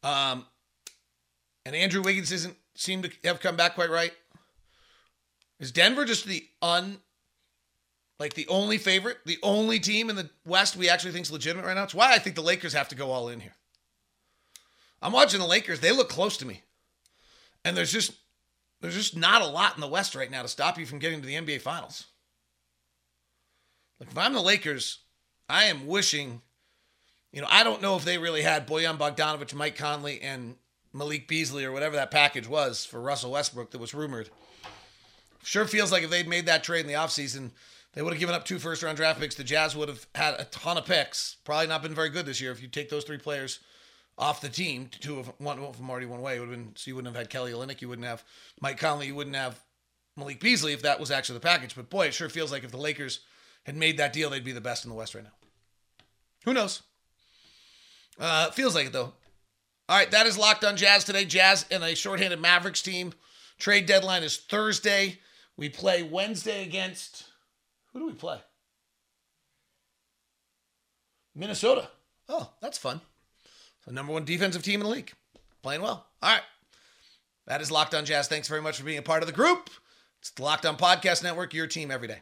Um, 0.03 0.45
and 1.65 1.75
Andrew 1.75 2.01
Wiggins 2.01 2.29
doesn't 2.29 2.57
seem 2.75 3.03
to 3.03 3.11
have 3.23 3.39
come 3.39 3.55
back 3.55 3.75
quite 3.75 3.89
right. 3.89 4.11
Is 5.63 5.71
Denver 5.71 6.03
just 6.03 6.25
the 6.25 6.45
un 6.61 6.97
like 8.19 8.33
the 8.33 8.45
only 8.49 8.77
favorite, 8.77 9.19
the 9.25 9.39
only 9.41 9.79
team 9.79 10.09
in 10.09 10.17
the 10.17 10.29
West 10.45 10.75
we 10.75 10.89
actually 10.89 11.13
think 11.13 11.25
is 11.25 11.31
legitimate 11.31 11.65
right 11.65 11.73
now? 11.73 11.83
It's 11.83 11.95
why 11.95 12.11
I 12.11 12.19
think 12.19 12.35
the 12.35 12.41
Lakers 12.41 12.73
have 12.73 12.89
to 12.89 12.95
go 12.95 13.11
all 13.11 13.29
in 13.29 13.39
here. 13.39 13.55
I'm 15.01 15.13
watching 15.13 15.39
the 15.39 15.47
Lakers, 15.47 15.79
they 15.79 15.93
look 15.93 16.09
close 16.09 16.35
to 16.37 16.45
me. 16.45 16.63
And 17.63 17.77
there's 17.77 17.93
just 17.93 18.11
there's 18.81 18.93
just 18.93 19.15
not 19.15 19.41
a 19.41 19.47
lot 19.47 19.75
in 19.75 19.79
the 19.79 19.87
West 19.87 20.15
right 20.15 20.29
now 20.29 20.41
to 20.41 20.49
stop 20.49 20.77
you 20.77 20.85
from 20.85 20.99
getting 20.99 21.21
to 21.21 21.27
the 21.27 21.35
NBA 21.35 21.61
finals. 21.61 22.07
Like 24.01 24.11
if 24.11 24.17
I'm 24.17 24.33
the 24.33 24.41
Lakers, 24.41 24.99
I 25.47 25.65
am 25.65 25.87
wishing, 25.87 26.41
you 27.31 27.39
know, 27.39 27.47
I 27.49 27.63
don't 27.63 27.81
know 27.81 27.95
if 27.95 28.03
they 28.03 28.17
really 28.17 28.41
had 28.41 28.67
Bojan 28.67 28.97
Bogdanovic, 28.97 29.53
Mike 29.53 29.77
Conley, 29.77 30.19
and 30.19 30.57
Malik 30.91 31.29
Beasley 31.29 31.63
or 31.63 31.71
whatever 31.71 31.95
that 31.95 32.11
package 32.11 32.49
was 32.49 32.83
for 32.83 32.99
Russell 32.99 33.31
Westbrook 33.31 33.71
that 33.71 33.79
was 33.79 33.93
rumored. 33.93 34.29
Sure 35.43 35.65
feels 35.65 35.91
like 35.91 36.03
if 36.03 36.09
they'd 36.09 36.27
made 36.27 36.45
that 36.45 36.63
trade 36.63 36.81
in 36.81 36.87
the 36.87 36.93
offseason, 36.93 37.51
they 37.93 38.01
would 38.01 38.13
have 38.13 38.19
given 38.19 38.33
up 38.35 38.45
two 38.45 38.59
first 38.59 38.81
round 38.81 38.97
draft 38.97 39.19
picks. 39.19 39.35
The 39.35 39.43
Jazz 39.43 39.75
would 39.75 39.89
have 39.89 40.07
had 40.15 40.39
a 40.39 40.45
ton 40.45 40.77
of 40.77 40.85
picks. 40.85 41.37
Probably 41.43 41.67
not 41.67 41.83
been 41.83 41.93
very 41.93 42.09
good 42.09 42.25
this 42.25 42.41
year 42.41 42.51
if 42.51 42.61
you 42.61 42.67
take 42.67 42.89
those 42.89 43.03
three 43.03 43.17
players 43.17 43.59
off 44.17 44.41
the 44.41 44.49
team. 44.49 44.89
Two 44.99 45.19
of 45.19 45.31
one 45.39 45.59
them 45.59 45.89
already 45.89 46.05
one 46.05 46.21
way. 46.21 46.37
It 46.37 46.39
would 46.39 46.49
have 46.49 46.57
been 46.57 46.73
so 46.75 46.89
you 46.89 46.95
wouldn't 46.95 47.13
have 47.13 47.21
had 47.21 47.29
Kelly 47.29 47.51
Olynyk. 47.51 47.81
You 47.81 47.89
wouldn't 47.89 48.07
have 48.07 48.23
Mike 48.61 48.79
Conley. 48.79 49.07
You 49.07 49.15
wouldn't 49.15 49.35
have 49.35 49.59
Malik 50.15 50.39
Beasley 50.39 50.73
if 50.73 50.81
that 50.83 50.99
was 50.99 51.11
actually 51.11 51.35
the 51.35 51.47
package. 51.47 51.75
But 51.75 51.89
boy, 51.89 52.07
it 52.07 52.13
sure 52.13 52.29
feels 52.29 52.51
like 52.51 52.63
if 52.63 52.71
the 52.71 52.77
Lakers 52.77 53.19
had 53.63 53.75
made 53.75 53.97
that 53.97 54.13
deal, 54.13 54.29
they'd 54.29 54.43
be 54.43 54.51
the 54.51 54.61
best 54.61 54.85
in 54.85 54.89
the 54.89 54.95
West 54.95 55.13
right 55.13 55.23
now. 55.23 55.31
Who 56.45 56.53
knows? 56.53 56.81
Uh, 58.19 58.51
feels 58.51 58.75
like 58.75 58.87
it 58.87 58.93
though. 58.93 59.13
All 59.89 59.97
right, 59.97 60.09
that 60.11 60.25
is 60.25 60.37
locked 60.37 60.63
on 60.63 60.77
Jazz 60.77 61.03
today. 61.03 61.25
Jazz 61.25 61.65
and 61.69 61.83
a 61.83 61.95
shorthanded 61.95 62.39
Mavericks 62.39 62.81
team. 62.81 63.13
Trade 63.59 63.85
deadline 63.85 64.23
is 64.23 64.37
Thursday. 64.37 65.19
We 65.57 65.69
play 65.69 66.03
Wednesday 66.03 66.63
against 66.63 67.25
who 67.91 67.99
do 67.99 68.07
we 68.07 68.13
play? 68.13 68.39
Minnesota. 71.35 71.89
Oh, 72.29 72.51
that's 72.61 72.77
fun. 72.77 73.01
The 73.85 73.93
number 73.93 74.13
one 74.13 74.25
defensive 74.25 74.63
team 74.63 74.81
in 74.81 74.87
the 74.87 74.93
league. 74.93 75.11
Playing 75.61 75.81
well. 75.81 76.05
All 76.21 76.33
right. 76.33 76.41
That 77.47 77.61
is 77.61 77.71
Locked 77.71 77.93
On 77.93 78.05
Jazz. 78.05 78.27
Thanks 78.27 78.47
very 78.47 78.61
much 78.61 78.77
for 78.77 78.85
being 78.85 78.97
a 78.97 79.03
part 79.03 79.23
of 79.23 79.27
the 79.27 79.33
group. 79.33 79.69
It's 80.19 80.31
the 80.31 80.43
Locked 80.43 80.65
On 80.65 80.77
Podcast 80.77 81.23
Network, 81.23 81.53
your 81.53 81.67
team 81.67 81.91
every 81.91 82.07
day. 82.07 82.19